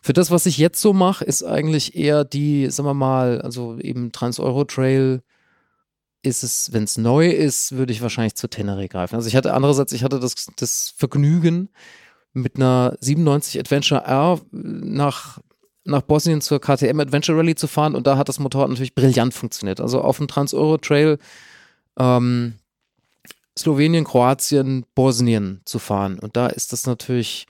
[0.01, 3.77] Für das, was ich jetzt so mache, ist eigentlich eher die, sagen wir mal, also
[3.79, 5.21] eben Trans-Euro Trail
[6.23, 9.15] ist es, wenn es neu ist, würde ich wahrscheinlich zu Tenere greifen.
[9.15, 11.69] Also ich hatte andererseits, ich hatte das, das Vergnügen,
[12.33, 15.39] mit einer 97 Adventure R nach
[15.87, 19.33] nach Bosnien zur KTM Adventure Rally zu fahren und da hat das Motorrad natürlich brillant
[19.33, 19.79] funktioniert.
[19.79, 21.17] Also auf dem Trans-Euro Trail
[21.97, 22.55] ähm,
[23.57, 26.19] Slowenien, Kroatien, Bosnien zu fahren.
[26.19, 27.47] Und da ist das natürlich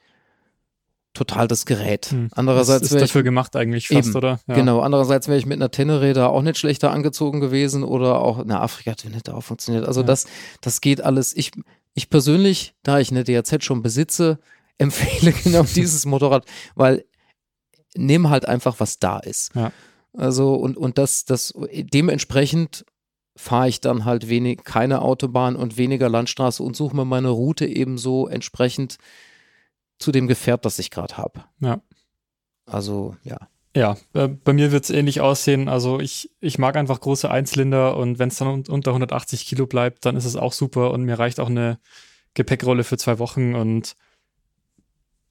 [1.18, 2.08] total das Gerät.
[2.08, 2.30] Hm.
[2.34, 4.40] Andererseits das ist dafür ich, gemacht eigentlich fast, eben, oder?
[4.48, 4.56] Ja.
[4.56, 4.82] Genau.
[4.82, 8.62] Andererseits wäre ich mit einer Tenere da auch nicht schlechter angezogen gewesen oder auch eine
[8.62, 9.86] Afrika nicht auch funktioniert.
[9.86, 10.08] Also ja.
[10.08, 10.28] das,
[10.62, 11.36] das geht alles.
[11.36, 11.52] Ich,
[11.94, 14.40] ich persönlich, da ich eine DRZ schon besitze,
[14.78, 17.04] empfehle genau dieses Motorrad, weil
[17.96, 19.56] nimm halt einfach, was da ist.
[19.56, 19.72] Ja.
[20.14, 22.86] Also und, und das, das dementsprechend
[23.38, 27.66] fahre ich dann halt wenig, keine Autobahn und weniger Landstraße und suche mir meine Route
[27.66, 28.98] eben so entsprechend
[30.00, 31.44] zu dem Gefährt, das ich gerade habe.
[31.60, 31.82] Ja.
[32.66, 33.38] Also, ja.
[33.76, 35.70] Ja, äh, bei mir wird es ähnlich aussehen.
[35.70, 40.04] Also ich, ich mag einfach große Einzylinder und wenn es dann unter 180 Kilo bleibt,
[40.06, 41.80] dann ist es auch super und mir reicht auch eine
[42.34, 43.96] Gepäckrolle für zwei Wochen und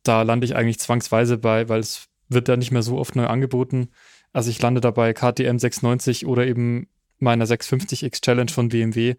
[0.05, 3.27] da lande ich eigentlich zwangsweise bei, weil es wird da nicht mehr so oft neu
[3.27, 3.89] angeboten.
[4.33, 9.17] Also ich lande dabei KTM 690 oder eben meiner 650X Challenge von BMW,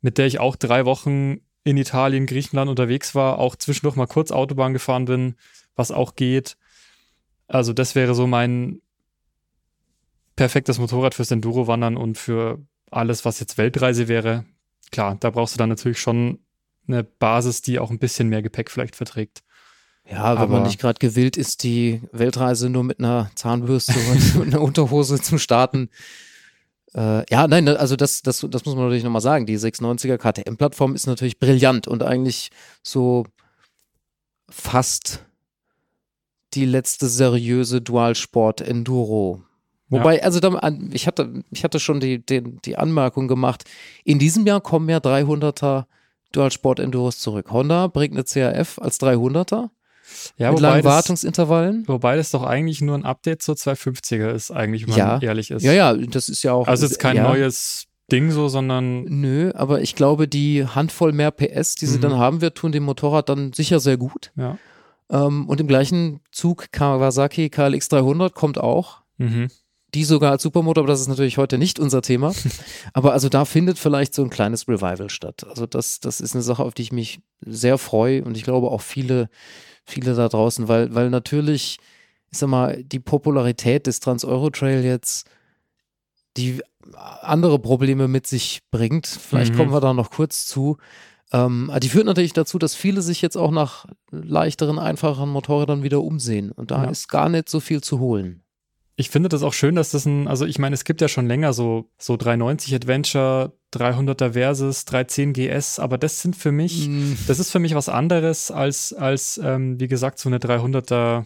[0.00, 4.30] mit der ich auch drei Wochen in Italien, Griechenland unterwegs war, auch zwischendurch mal kurz
[4.30, 5.34] Autobahn gefahren bin,
[5.76, 6.56] was auch geht.
[7.48, 8.80] Also das wäre so mein
[10.36, 14.46] perfektes Motorrad fürs Enduro-Wandern und für alles, was jetzt Weltreise wäre.
[14.90, 16.38] Klar, da brauchst du dann natürlich schon
[16.86, 19.42] eine Basis, die auch ein bisschen mehr Gepäck vielleicht verträgt.
[20.10, 24.42] Ja, wenn aber man nicht gerade gewillt ist, die Weltreise nur mit einer Zahnbürste und
[24.46, 25.90] einer Unterhose zu starten.
[26.94, 29.46] Äh, ja, nein, also das, das, das muss man natürlich nochmal sagen.
[29.46, 32.50] Die 690er KTM-Plattform ist natürlich brillant und eigentlich
[32.82, 33.26] so
[34.48, 35.24] fast
[36.54, 39.42] die letzte seriöse Dualsport-Enduro.
[39.88, 40.22] Wobei, ja.
[40.22, 40.58] also da,
[40.92, 43.64] ich hatte, ich hatte schon die, die, die Anmerkung gemacht,
[44.04, 45.84] in diesem Jahr kommen ja 300er
[46.32, 47.50] Dualsport-Enduros zurück.
[47.50, 49.70] Honda bringt eine CRF als 300er.
[50.36, 51.86] Ja, mit langen Wartungsintervallen.
[51.86, 55.06] wobei das doch eigentlich nur ein Update zur 250er ist, eigentlich, wenn ja.
[55.06, 55.62] man ehrlich ist.
[55.62, 56.66] Ja, ja, das ist ja auch.
[56.66, 57.24] Also es ist kein ja.
[57.24, 59.04] neues Ding so, sondern.
[59.04, 62.02] Nö, aber ich glaube, die Handvoll mehr PS, die sie mhm.
[62.02, 64.32] dann haben wird, tun dem Motorrad dann sicher sehr gut.
[64.36, 64.58] Ja.
[65.10, 68.98] Ähm, und im gleichen Zug Kawasaki KLX 300 kommt auch.
[69.18, 69.48] Mhm.
[69.92, 72.32] Die sogar als Supermotor, aber das ist natürlich heute nicht unser Thema.
[72.92, 75.44] aber also da findet vielleicht so ein kleines Revival statt.
[75.48, 78.70] Also das, das ist eine Sache, auf die ich mich sehr freue und ich glaube
[78.70, 79.28] auch viele
[79.84, 81.78] viele da draußen, weil, weil natürlich,
[82.30, 85.28] ich sag mal, die Popularität des Trans-Euro-Trail jetzt
[86.36, 86.60] die
[87.22, 89.06] andere Probleme mit sich bringt.
[89.06, 89.56] Vielleicht mhm.
[89.56, 90.78] kommen wir da noch kurz zu.
[91.32, 96.02] Ähm, die führt natürlich dazu, dass viele sich jetzt auch nach leichteren, einfacheren Motorrädern wieder
[96.02, 96.50] umsehen.
[96.52, 96.90] Und da ja.
[96.90, 98.42] ist gar nicht so viel zu holen
[99.00, 101.26] ich finde das auch schön, dass das ein, also ich meine, es gibt ja schon
[101.26, 107.14] länger so, so 390 Adventure, 300er Versus, 310 GS, aber das sind für mich, mm.
[107.26, 111.24] das ist für mich was anderes als, als ähm, wie gesagt, so eine 300er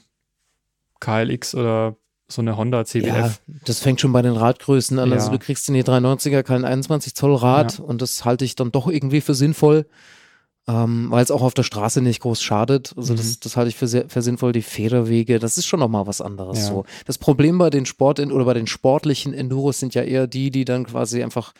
[1.00, 1.96] KLX oder
[2.28, 3.06] so eine Honda CBF.
[3.06, 3.34] Ja,
[3.66, 5.12] das fängt schon bei den Radgrößen an.
[5.12, 5.20] Also ja.
[5.20, 7.84] Also du kriegst in die 390er kein 21 Zoll Rad ja.
[7.84, 9.86] und das halte ich dann doch irgendwie für sinnvoll
[10.66, 12.94] ähm, weil es auch auf der Straße nicht groß schadet.
[12.96, 13.18] Also mhm.
[13.18, 14.52] das, das halte ich für, sehr, für sinnvoll.
[14.52, 16.58] Die Federwege, das ist schon nochmal was anderes.
[16.60, 16.66] Ja.
[16.66, 16.84] So.
[17.06, 20.64] Das Problem bei den Sport oder bei den sportlichen Enduros sind ja eher die, die
[20.64, 21.52] dann quasi einfach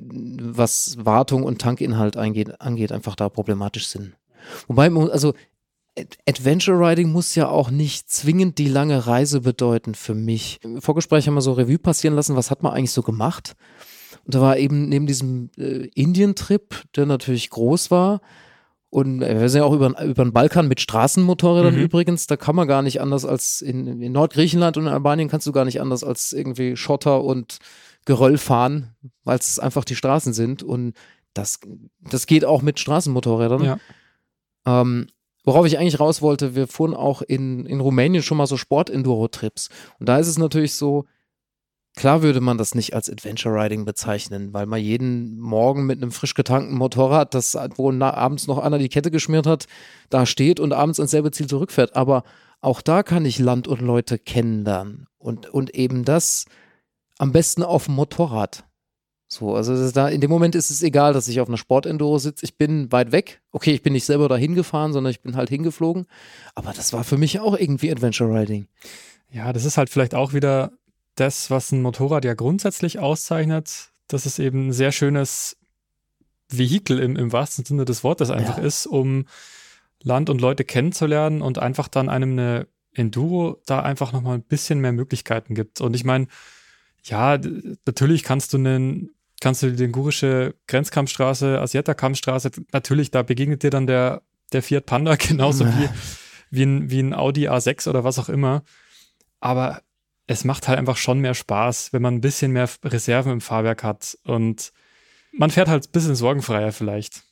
[0.00, 4.14] was Wartung und Tankinhalt eingeht, angeht, einfach da problematisch sind.
[4.68, 5.34] Wobei, also
[6.28, 10.60] Adventure Riding muss ja auch nicht zwingend die lange Reise bedeuten für mich.
[10.62, 13.56] Im Vorgespräch haben wir so Revue passieren lassen, was hat man eigentlich so gemacht?
[14.28, 18.20] Und da war eben neben diesem äh, Indien-Trip, der natürlich groß war,
[18.90, 21.82] und äh, wir sind ja auch über, über den Balkan mit Straßenmotorrädern mhm.
[21.82, 25.46] übrigens, da kann man gar nicht anders als in, in Nordgriechenland und in Albanien kannst
[25.46, 27.58] du gar nicht anders als irgendwie Schotter und
[28.04, 30.62] Geröll fahren, weil es einfach die Straßen sind.
[30.62, 30.94] Und
[31.34, 31.60] das,
[32.00, 33.62] das geht auch mit Straßenmotorrädern.
[33.62, 33.78] Ja.
[34.66, 35.08] Ähm,
[35.44, 39.68] worauf ich eigentlich raus wollte, wir fuhren auch in, in Rumänien schon mal so Sport-Enduro-Trips.
[39.98, 41.04] Und da ist es natürlich so,
[41.96, 46.12] Klar würde man das nicht als Adventure Riding bezeichnen, weil man jeden Morgen mit einem
[46.12, 49.66] frisch getankten Motorrad, das wo abends noch einer die Kette geschmiert hat,
[50.08, 51.96] da steht und abends ans selbe Ziel zurückfährt.
[51.96, 52.22] Aber
[52.60, 56.46] auch da kann ich Land und Leute kennenlernen und, und eben das
[57.18, 58.64] am besten auf dem Motorrad.
[59.30, 62.46] So, also da, in dem Moment ist es egal, dass ich auf einer Sportenduro sitze.
[62.46, 63.42] Ich bin weit weg.
[63.52, 66.06] Okay, ich bin nicht selber dahin gefahren, sondern ich bin halt hingeflogen.
[66.54, 68.68] Aber das war für mich auch irgendwie Adventure Riding.
[69.30, 70.72] Ja, das ist halt vielleicht auch wieder
[71.20, 75.56] das, was ein Motorrad ja grundsätzlich auszeichnet, dass es eben ein sehr schönes
[76.48, 78.64] Vehikel im, im wahrsten Sinne des Wortes einfach ja.
[78.64, 79.26] ist, um
[80.02, 84.80] Land und Leute kennenzulernen und einfach dann einem eine Enduro da einfach nochmal ein bisschen
[84.80, 85.80] mehr Möglichkeiten gibt.
[85.80, 86.26] Und ich meine,
[87.04, 87.38] ja,
[87.86, 93.86] natürlich kannst du einen, kannst du die lingurische Grenzkampfstraße, Asiata-Kampfstraße, natürlich, da begegnet dir dann
[93.86, 95.88] der, der Fiat Panda genauso wie,
[96.50, 98.62] wie, ein, wie ein Audi A6 oder was auch immer.
[99.40, 99.82] Aber
[100.28, 103.82] es macht halt einfach schon mehr Spaß, wenn man ein bisschen mehr Reserven im Fahrwerk
[103.82, 104.72] hat und
[105.32, 107.22] man fährt halt ein bisschen sorgenfreier vielleicht.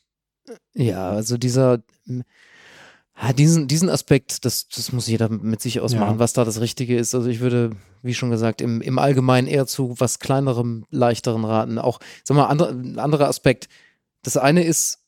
[0.74, 6.18] Ja, also dieser, ja, diesen, diesen Aspekt, das, das muss jeder mit sich ausmachen, ja.
[6.18, 7.14] was da das Richtige ist.
[7.14, 11.78] Also ich würde, wie schon gesagt, im, im Allgemeinen eher zu was kleinerem, leichteren raten.
[11.78, 13.68] Auch, sag mal, ein anderer Aspekt.
[14.22, 15.02] Das eine ist,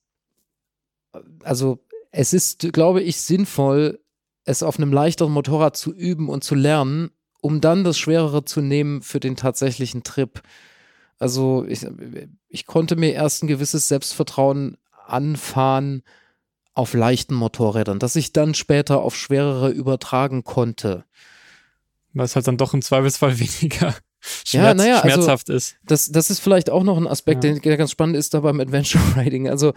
[1.42, 1.78] also
[2.10, 3.98] es ist, glaube ich, sinnvoll,
[4.44, 8.60] es auf einem leichteren Motorrad zu üben und zu lernen, um dann das Schwerere zu
[8.60, 10.42] nehmen für den tatsächlichen Trip.
[11.18, 11.86] Also ich,
[12.48, 16.02] ich konnte mir erst ein gewisses Selbstvertrauen anfahren
[16.74, 21.04] auf leichten Motorrädern, dass ich dann später auf schwerere übertragen konnte.
[22.12, 25.76] Weil es halt dann doch im Zweifelsfall weniger Schmerz, ja, naja, also schmerzhaft also, ist.
[25.84, 27.54] Das, das ist vielleicht auch noch ein Aspekt, ja.
[27.54, 29.48] der ganz spannend ist da beim Adventure Riding.
[29.48, 29.74] Also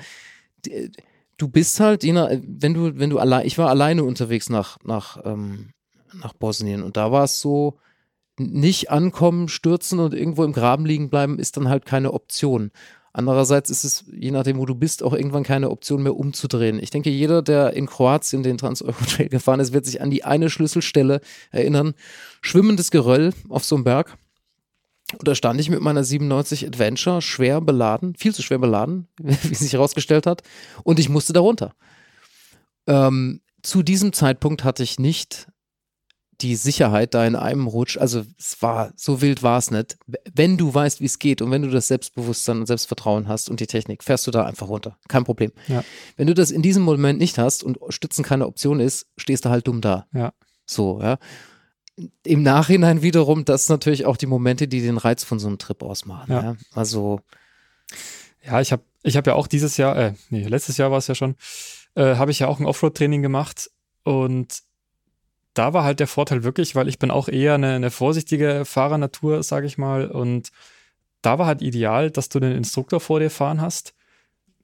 [1.38, 5.74] du bist halt, wenn du, wenn du allein, ich war alleine unterwegs nach, nach ähm,
[6.13, 6.84] nach Bosnien.
[6.84, 7.78] Und da war es so,
[8.38, 12.71] nicht ankommen, stürzen und irgendwo im Graben liegen bleiben, ist dann halt keine Option.
[13.13, 16.80] Andererseits ist es, je nachdem, wo du bist, auch irgendwann keine Option mehr umzudrehen.
[16.82, 20.50] Ich denke, jeder, der in Kroatien den Trans-Euro-Trail gefahren ist, wird sich an die eine
[20.50, 21.19] Schlüsselstelle
[21.52, 21.93] erinnern.
[22.41, 24.17] Schwimmendes Geröll auf so einem Berg.
[25.17, 29.56] Und da stand ich mit meiner 97 Adventure schwer beladen, viel zu schwer beladen, wie
[29.56, 30.43] sich herausgestellt hat.
[30.84, 31.74] Und ich musste da runter.
[32.88, 35.50] Ähm, zu diesem Zeitpunkt hatte ich nicht
[36.41, 39.97] die Sicherheit da in einem Rutsch, also es war, so wild war es nicht.
[40.34, 43.60] Wenn du weißt, wie es geht und wenn du das Selbstbewusstsein und Selbstvertrauen hast und
[43.60, 44.97] die Technik, fährst du da einfach runter.
[45.08, 45.51] Kein Problem.
[45.67, 45.84] Ja.
[46.17, 49.49] Wenn du das in diesem Moment nicht hast und Stützen keine Option ist, stehst du
[49.49, 50.08] halt dumm da.
[50.13, 50.34] Ja.
[50.65, 51.17] So, ja.
[52.23, 55.60] Im Nachhinein wiederum, das sind natürlich auch die Momente, die den Reiz von so einem
[55.60, 56.32] Trip ausmachen.
[56.32, 56.43] Ja.
[56.43, 56.56] ja?
[56.73, 57.19] Also.
[58.43, 61.08] Ja, ich habe ich hab ja auch dieses Jahr, äh, nee, letztes Jahr war es
[61.08, 61.36] ja schon,
[61.95, 63.69] äh, habe ich ja auch ein Offroad-Training gemacht
[64.04, 64.63] und
[65.53, 69.43] da war halt der Vorteil wirklich, weil ich bin auch eher eine, eine vorsichtige Fahrernatur,
[69.43, 70.09] sage ich mal.
[70.09, 70.51] Und
[71.21, 73.93] da war halt ideal, dass du den Instruktor vor dir fahren hast.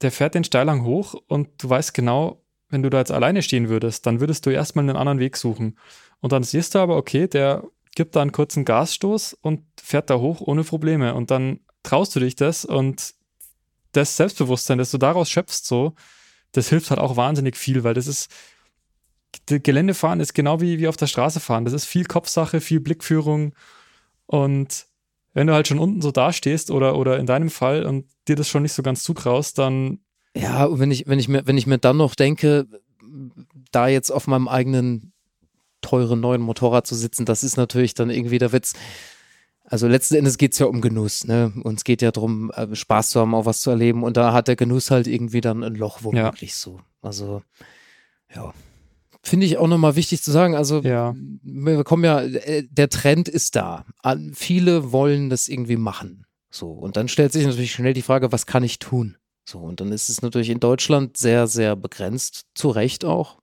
[0.02, 3.70] Der fährt den Steilhang hoch und du weißt genau, wenn du da jetzt alleine stehen
[3.70, 5.78] würdest, dann würdest du erstmal einen anderen Weg suchen.
[6.20, 7.64] Und dann siehst du aber, okay, der
[7.96, 11.16] gibt da einen kurzen Gasstoß und fährt da hoch ohne Probleme.
[11.16, 13.14] Und dann traust du dich das und
[13.94, 15.96] das Selbstbewusstsein, das du daraus schöpfst, so,
[16.52, 18.30] das hilft halt auch wahnsinnig viel, weil das ist,
[19.48, 21.66] Geländefahren ist genau wie, wie auf der Straße fahren.
[21.66, 23.54] Das ist viel Kopfsache, viel Blickführung.
[24.26, 24.88] Und
[25.34, 28.50] wenn du halt schon unten so dastehst oder, oder in deinem Fall und dir das
[28.50, 30.00] schon nicht so ganz zutraust, dann.
[30.36, 32.68] Ja, wenn ich, wenn ich mir, wenn ich mir dann noch denke,
[33.72, 35.14] da jetzt auf meinem eigenen
[35.82, 38.74] teuren neuen Motorrad zu sitzen, das ist natürlich dann irgendwie der Witz.
[39.64, 41.54] Also letzten Endes geht es ja um Genuss, ne?
[41.64, 44.04] Und es geht ja darum, äh, Spaß zu haben, auch was zu erleben.
[44.04, 46.56] Und da hat der Genuss halt irgendwie dann ein Loch womöglich ja.
[46.56, 46.80] so.
[47.02, 47.42] Also,
[48.34, 48.54] ja
[49.28, 50.56] finde ich auch nochmal wichtig zu sagen.
[50.56, 51.16] Also, ja.
[51.44, 53.86] wir kommen ja, äh, der Trend ist da.
[54.34, 56.26] Viele wollen das irgendwie machen.
[56.50, 56.72] So.
[56.72, 59.18] Und dann stellt sich natürlich schnell die Frage, was kann ich tun?
[59.46, 59.60] So.
[59.60, 62.46] Und dann ist es natürlich in Deutschland sehr, sehr begrenzt.
[62.56, 63.38] Zu Recht auch.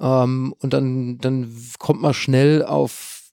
[0.00, 3.32] Ähm, und dann, dann kommt man schnell auf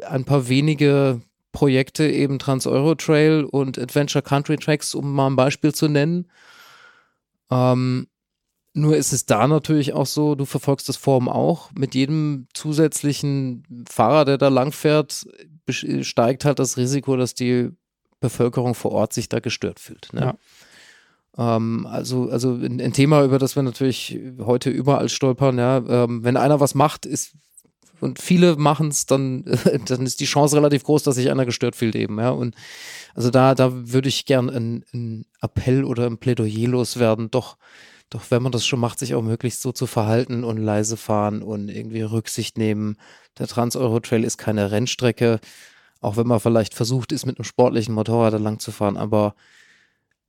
[0.00, 1.20] ein paar wenige
[1.52, 6.26] Projekte, eben Trans-Euro Trail und Adventure Country Tracks, um mal ein Beispiel zu nennen.
[7.50, 8.08] Ähm,
[8.74, 11.70] nur ist es da natürlich auch so, du verfolgst das Forum auch.
[11.78, 15.26] Mit jedem zusätzlichen Fahrer, der da langfährt,
[15.70, 17.70] steigt halt das Risiko, dass die
[18.20, 20.12] Bevölkerung vor Ort sich da gestört fühlt.
[20.12, 20.36] Ne?
[21.36, 21.56] Ja.
[21.56, 26.24] Ähm, also, also ein, ein, Thema, über das wir natürlich heute überall stolpern, ja, ähm,
[26.24, 27.34] wenn einer was macht, ist
[28.00, 29.44] und viele machen es, dann,
[29.86, 32.30] dann ist die Chance relativ groß, dass sich einer gestört fühlt eben, ja.
[32.30, 32.56] Und
[33.14, 37.56] also da, da würde ich gern einen Appell oder ein Plädoyer loswerden, doch
[38.10, 41.42] Doch wenn man das schon macht, sich auch möglichst so zu verhalten und leise fahren
[41.42, 42.96] und irgendwie Rücksicht nehmen.
[43.38, 45.40] Der Trans-Euro-Trail ist keine Rennstrecke,
[46.00, 49.34] auch wenn man vielleicht versucht ist, mit einem sportlichen Motorrad da lang zu fahren, aber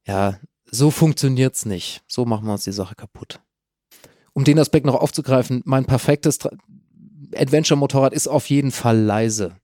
[0.05, 0.39] ja,
[0.71, 2.01] so funktioniert's nicht.
[2.07, 3.39] So machen wir uns die Sache kaputt.
[4.33, 6.39] Um den Aspekt noch aufzugreifen, mein perfektes
[7.35, 9.55] Adventure-Motorrad ist auf jeden Fall leise.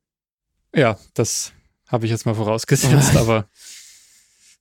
[0.75, 1.51] Ja, das
[1.87, 3.49] habe ich jetzt mal vorausgesetzt, aber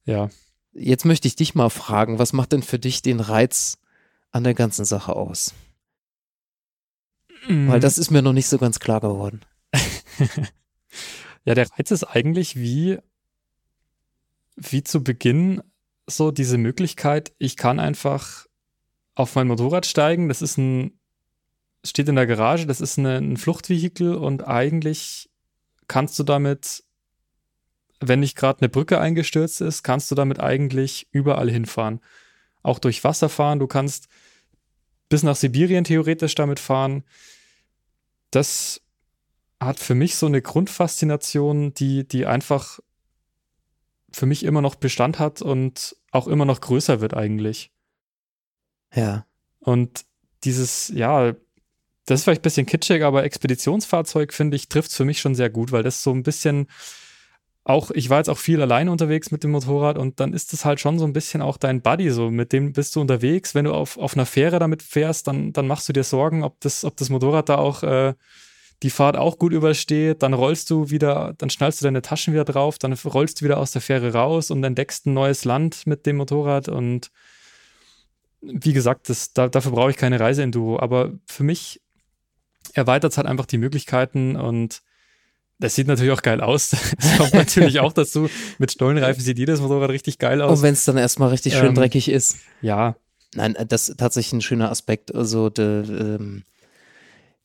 [0.05, 0.31] ja.
[0.73, 3.79] Jetzt möchte ich dich mal fragen, was macht denn für dich den Reiz
[4.31, 5.55] an der ganzen Sache aus?
[7.49, 7.69] Mm.
[7.69, 9.41] Weil das ist mir noch nicht so ganz klar geworden.
[11.45, 12.99] ja, der Reiz ist eigentlich wie,
[14.57, 15.63] wie zu Beginn
[16.07, 18.47] so diese Möglichkeit, ich kann einfach
[19.15, 20.29] auf mein Motorrad steigen.
[20.29, 20.99] Das ist ein,
[21.85, 25.31] steht in der Garage, das ist eine, ein Fluchtvehikel und eigentlich
[25.89, 26.85] kannst du damit
[28.01, 32.01] wenn nicht gerade eine Brücke eingestürzt ist, kannst du damit eigentlich überall hinfahren.
[32.63, 34.09] Auch durch Wasser fahren, du kannst
[35.09, 37.05] bis nach Sibirien theoretisch damit fahren.
[38.31, 38.81] Das
[39.61, 42.81] hat für mich so eine Grundfaszination, die, die einfach
[44.13, 47.71] für mich immer noch Bestand hat und auch immer noch größer wird eigentlich.
[48.95, 49.27] Ja.
[49.61, 50.05] Und
[50.45, 51.35] dieses, ja,
[52.07, 55.35] das ist vielleicht ein bisschen kitschig, aber Expeditionsfahrzeug, finde ich, trifft es für mich schon
[55.35, 56.67] sehr gut, weil das so ein bisschen
[57.65, 60.65] auch, ich war jetzt auch viel alleine unterwegs mit dem Motorrad und dann ist es
[60.65, 63.55] halt schon so ein bisschen auch dein Buddy, so mit dem bist du unterwegs.
[63.55, 66.59] Wenn du auf, auf einer Fähre damit fährst, dann, dann machst du dir Sorgen, ob
[66.61, 68.15] das, ob das Motorrad da auch äh,
[68.83, 70.23] die Fahrt auch gut übersteht.
[70.23, 73.59] Dann rollst du wieder, dann schnallst du deine Taschen wieder drauf, dann rollst du wieder
[73.59, 77.11] aus der Fähre raus und entdeckst ein neues Land mit dem Motorrad und
[78.43, 81.83] wie gesagt, das, da, dafür brauche ich keine Reiseenduro, aber für mich
[82.73, 84.83] erweitert es halt einfach die Möglichkeiten und
[85.61, 86.71] das sieht natürlich auch geil aus.
[87.01, 88.29] Das kommt natürlich auch dazu.
[88.59, 90.59] Mit Stollenreifen sieht jedes Motorrad richtig geil aus.
[90.59, 92.37] Und wenn es dann erstmal richtig schön ähm, dreckig ist.
[92.63, 92.97] Ja.
[93.35, 95.15] Nein, das ist tatsächlich ein schöner Aspekt.
[95.15, 96.43] Also de, ähm,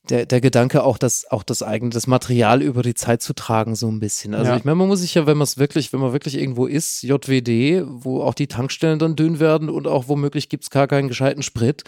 [0.08, 3.74] der, der Gedanke auch, das, auch das eigene, das Material über die Zeit zu tragen,
[3.76, 4.34] so ein bisschen.
[4.34, 4.56] Also ja.
[4.56, 7.02] ich meine, man muss sich ja, wenn man es wirklich, wenn man wirklich irgendwo ist,
[7.02, 11.08] JWD, wo auch die Tankstellen dann dünn werden und auch womöglich gibt es gar keinen
[11.08, 11.84] gescheiten Sprit,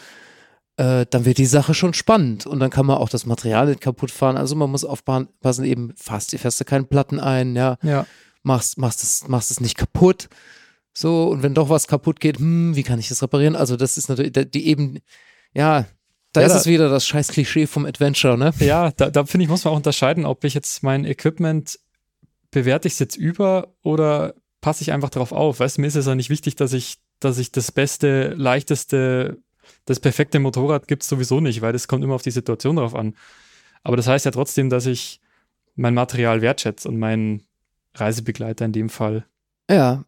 [0.78, 3.80] äh, dann wird die Sache schon spannend und dann kann man auch das Material nicht
[3.80, 4.36] kaputt fahren.
[4.36, 7.78] Also man muss aufpassen, eben fast, fährst du keinen Platten ein, ja.
[7.82, 8.06] ja.
[8.44, 10.28] Machst, machst es, machst es nicht kaputt.
[10.94, 13.56] So, und wenn doch was kaputt geht, hm, wie kann ich das reparieren?
[13.56, 15.00] Also, das ist natürlich, die eben,
[15.52, 15.86] ja,
[16.32, 18.52] da ja, ist da, es wieder das scheiß Klischee vom Adventure, ne?
[18.60, 21.78] Ja, da, da finde ich, muss man auch unterscheiden, ob ich jetzt mein Equipment
[22.50, 25.60] bewerte ich es jetzt über oder passe ich einfach darauf auf.
[25.60, 29.38] Weißt du, mir ist es ja nicht wichtig, dass ich, dass ich das beste, leichteste
[29.84, 32.94] das perfekte Motorrad gibt es sowieso nicht, weil das kommt immer auf die Situation drauf
[32.94, 33.14] an.
[33.82, 35.20] Aber das heißt ja trotzdem, dass ich
[35.76, 37.42] mein Material wertschätze und meinen
[37.94, 39.24] Reisebegleiter in dem Fall.
[39.70, 40.04] Ja,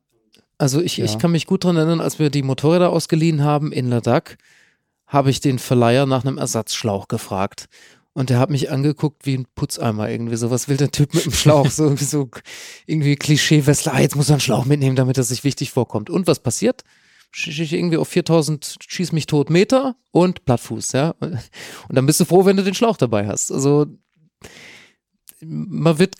[0.58, 1.04] also ich, ja.
[1.04, 4.36] ich kann mich gut daran erinnern, als wir die Motorräder ausgeliehen haben in Ladakh,
[5.06, 7.68] habe ich den Verleiher nach einem Ersatzschlauch gefragt.
[8.12, 10.36] Und der hat mich angeguckt wie ein Putzeimer irgendwie.
[10.36, 11.70] So, was will der Typ mit dem Schlauch?
[11.70, 12.28] So, so
[12.86, 16.10] irgendwie Klischee-Wessler, ah, jetzt muss er einen Schlauch mitnehmen, damit er sich wichtig vorkommt.
[16.10, 16.82] Und was passiert?
[17.32, 21.10] Ich irgendwie auf 4000 schieß mich tot Meter und Plattfuß, ja.
[21.20, 23.52] Und dann bist du froh, wenn du den Schlauch dabei hast.
[23.52, 23.86] Also
[25.42, 26.16] man wird,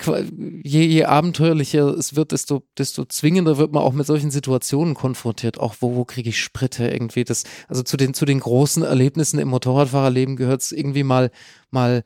[0.62, 5.58] je, je abenteuerlicher es wird, desto, desto zwingender wird man auch mit solchen Situationen konfrontiert.
[5.58, 7.24] Auch wo, wo kriege ich Sprit irgendwie?
[7.24, 11.30] Das, also zu den, zu den großen Erlebnissen im Motorradfahrerleben gehört es irgendwie mal,
[11.70, 12.02] mal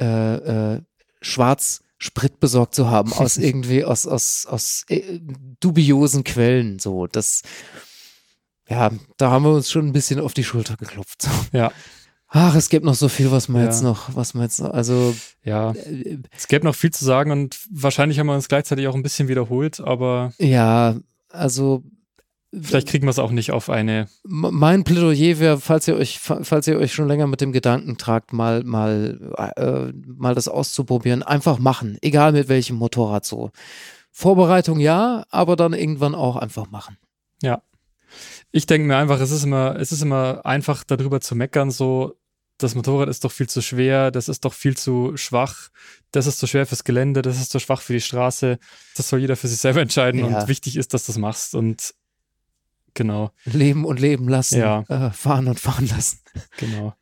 [0.00, 0.82] äh, äh,
[1.20, 5.20] schwarz Sprit besorgt zu haben aus irgendwie aus, aus, aus äh,
[5.60, 6.78] dubiosen Quellen.
[6.78, 7.42] So, das
[8.68, 11.28] ja, da haben wir uns schon ein bisschen auf die Schulter geklopft.
[11.52, 11.72] Ja.
[12.30, 13.68] Ach, es gibt noch so viel, was man ja.
[13.68, 15.14] jetzt noch, was man jetzt noch, also.
[15.42, 15.72] Ja.
[15.72, 19.02] Äh, es gäbe noch viel zu sagen und wahrscheinlich haben wir uns gleichzeitig auch ein
[19.02, 20.32] bisschen wiederholt, aber.
[20.38, 20.96] Ja,
[21.30, 21.82] also.
[22.62, 24.08] Vielleicht kriegen wir es auch nicht auf eine.
[24.24, 28.32] Mein Plädoyer wäre, falls ihr euch, falls ihr euch schon länger mit dem Gedanken tragt,
[28.32, 31.98] mal, mal, äh, mal das auszuprobieren, einfach machen.
[32.00, 33.50] Egal mit welchem Motorrad so.
[34.10, 36.96] Vorbereitung ja, aber dann irgendwann auch einfach machen.
[37.42, 37.62] Ja
[38.50, 42.18] ich denke mir einfach, es ist immer, es ist immer einfach darüber zu meckern, so,
[42.58, 45.68] das Motorrad ist doch viel zu schwer, das ist doch viel zu schwach,
[46.10, 48.58] das ist zu schwer fürs Gelände, das ist zu schwach für die Straße.
[48.96, 50.26] Das soll jeder für sich selber entscheiden ja.
[50.26, 51.94] und wichtig ist, dass du das machst und
[52.94, 53.30] genau.
[53.44, 54.80] Leben und leben lassen, ja.
[54.88, 56.18] äh, fahren und fahren lassen.
[56.56, 56.94] Genau.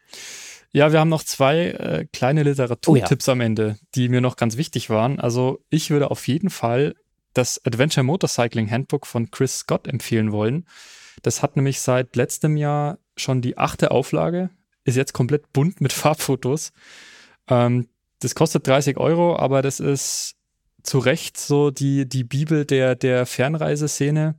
[0.73, 3.33] Ja, wir haben noch zwei äh, kleine Literaturtipps oh ja.
[3.33, 5.19] am Ende, die mir noch ganz wichtig waren.
[5.19, 6.95] Also ich würde auf jeden Fall
[7.33, 10.67] das Adventure Motorcycling Handbook von Chris Scott empfehlen wollen.
[11.23, 14.51] Das hat nämlich seit letztem Jahr schon die achte Auflage,
[14.85, 16.73] ist jetzt komplett bunt mit Farbfotos.
[17.49, 17.89] Ähm,
[18.21, 20.37] das kostet 30 Euro, aber das ist
[20.83, 24.37] zu Recht so die, die Bibel der, der Fernreiseszene.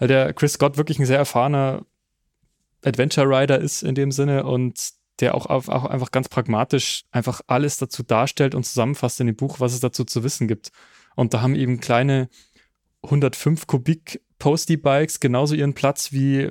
[0.00, 1.84] Der Chris Scott wirklich ein sehr erfahrener
[2.84, 7.76] Adventure Rider ist in dem Sinne und der auch, auch einfach ganz pragmatisch einfach alles
[7.76, 10.70] dazu darstellt und zusammenfasst in dem Buch, was es dazu zu wissen gibt.
[11.16, 12.28] Und da haben eben kleine
[13.02, 16.50] 105 Kubik Postie-Bikes genauso ihren Platz wie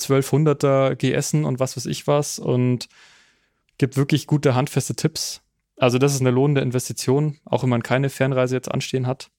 [0.00, 2.88] 1200er GSen und was weiß ich was und
[3.78, 5.42] gibt wirklich gute handfeste Tipps.
[5.78, 9.30] Also das ist eine lohnende Investition, auch wenn man keine Fernreise jetzt anstehen hat.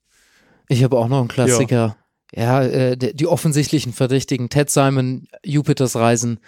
[0.67, 1.97] Ich habe auch noch einen Klassiker.
[2.31, 4.49] Ja, ja äh, die offensichtlichen Verdächtigen.
[4.49, 6.39] Ted Simon, Jupiters Reisen,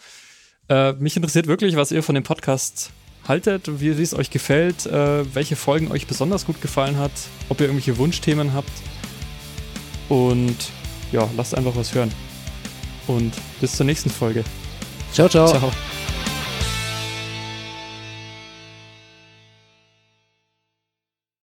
[0.69, 2.91] Äh, mich interessiert wirklich, was ihr von dem Podcast
[3.27, 7.11] haltet, wie, es euch gefällt, äh, welche Folgen euch besonders gut gefallen hat,
[7.49, 8.71] ob ihr irgendwelche Wunschthemen habt.
[10.09, 10.57] Und
[11.11, 12.11] ja, lasst einfach was hören.
[13.07, 14.43] Und bis zur nächsten Folge.
[15.11, 15.47] Ciao, ciao.
[15.47, 15.71] Ciao.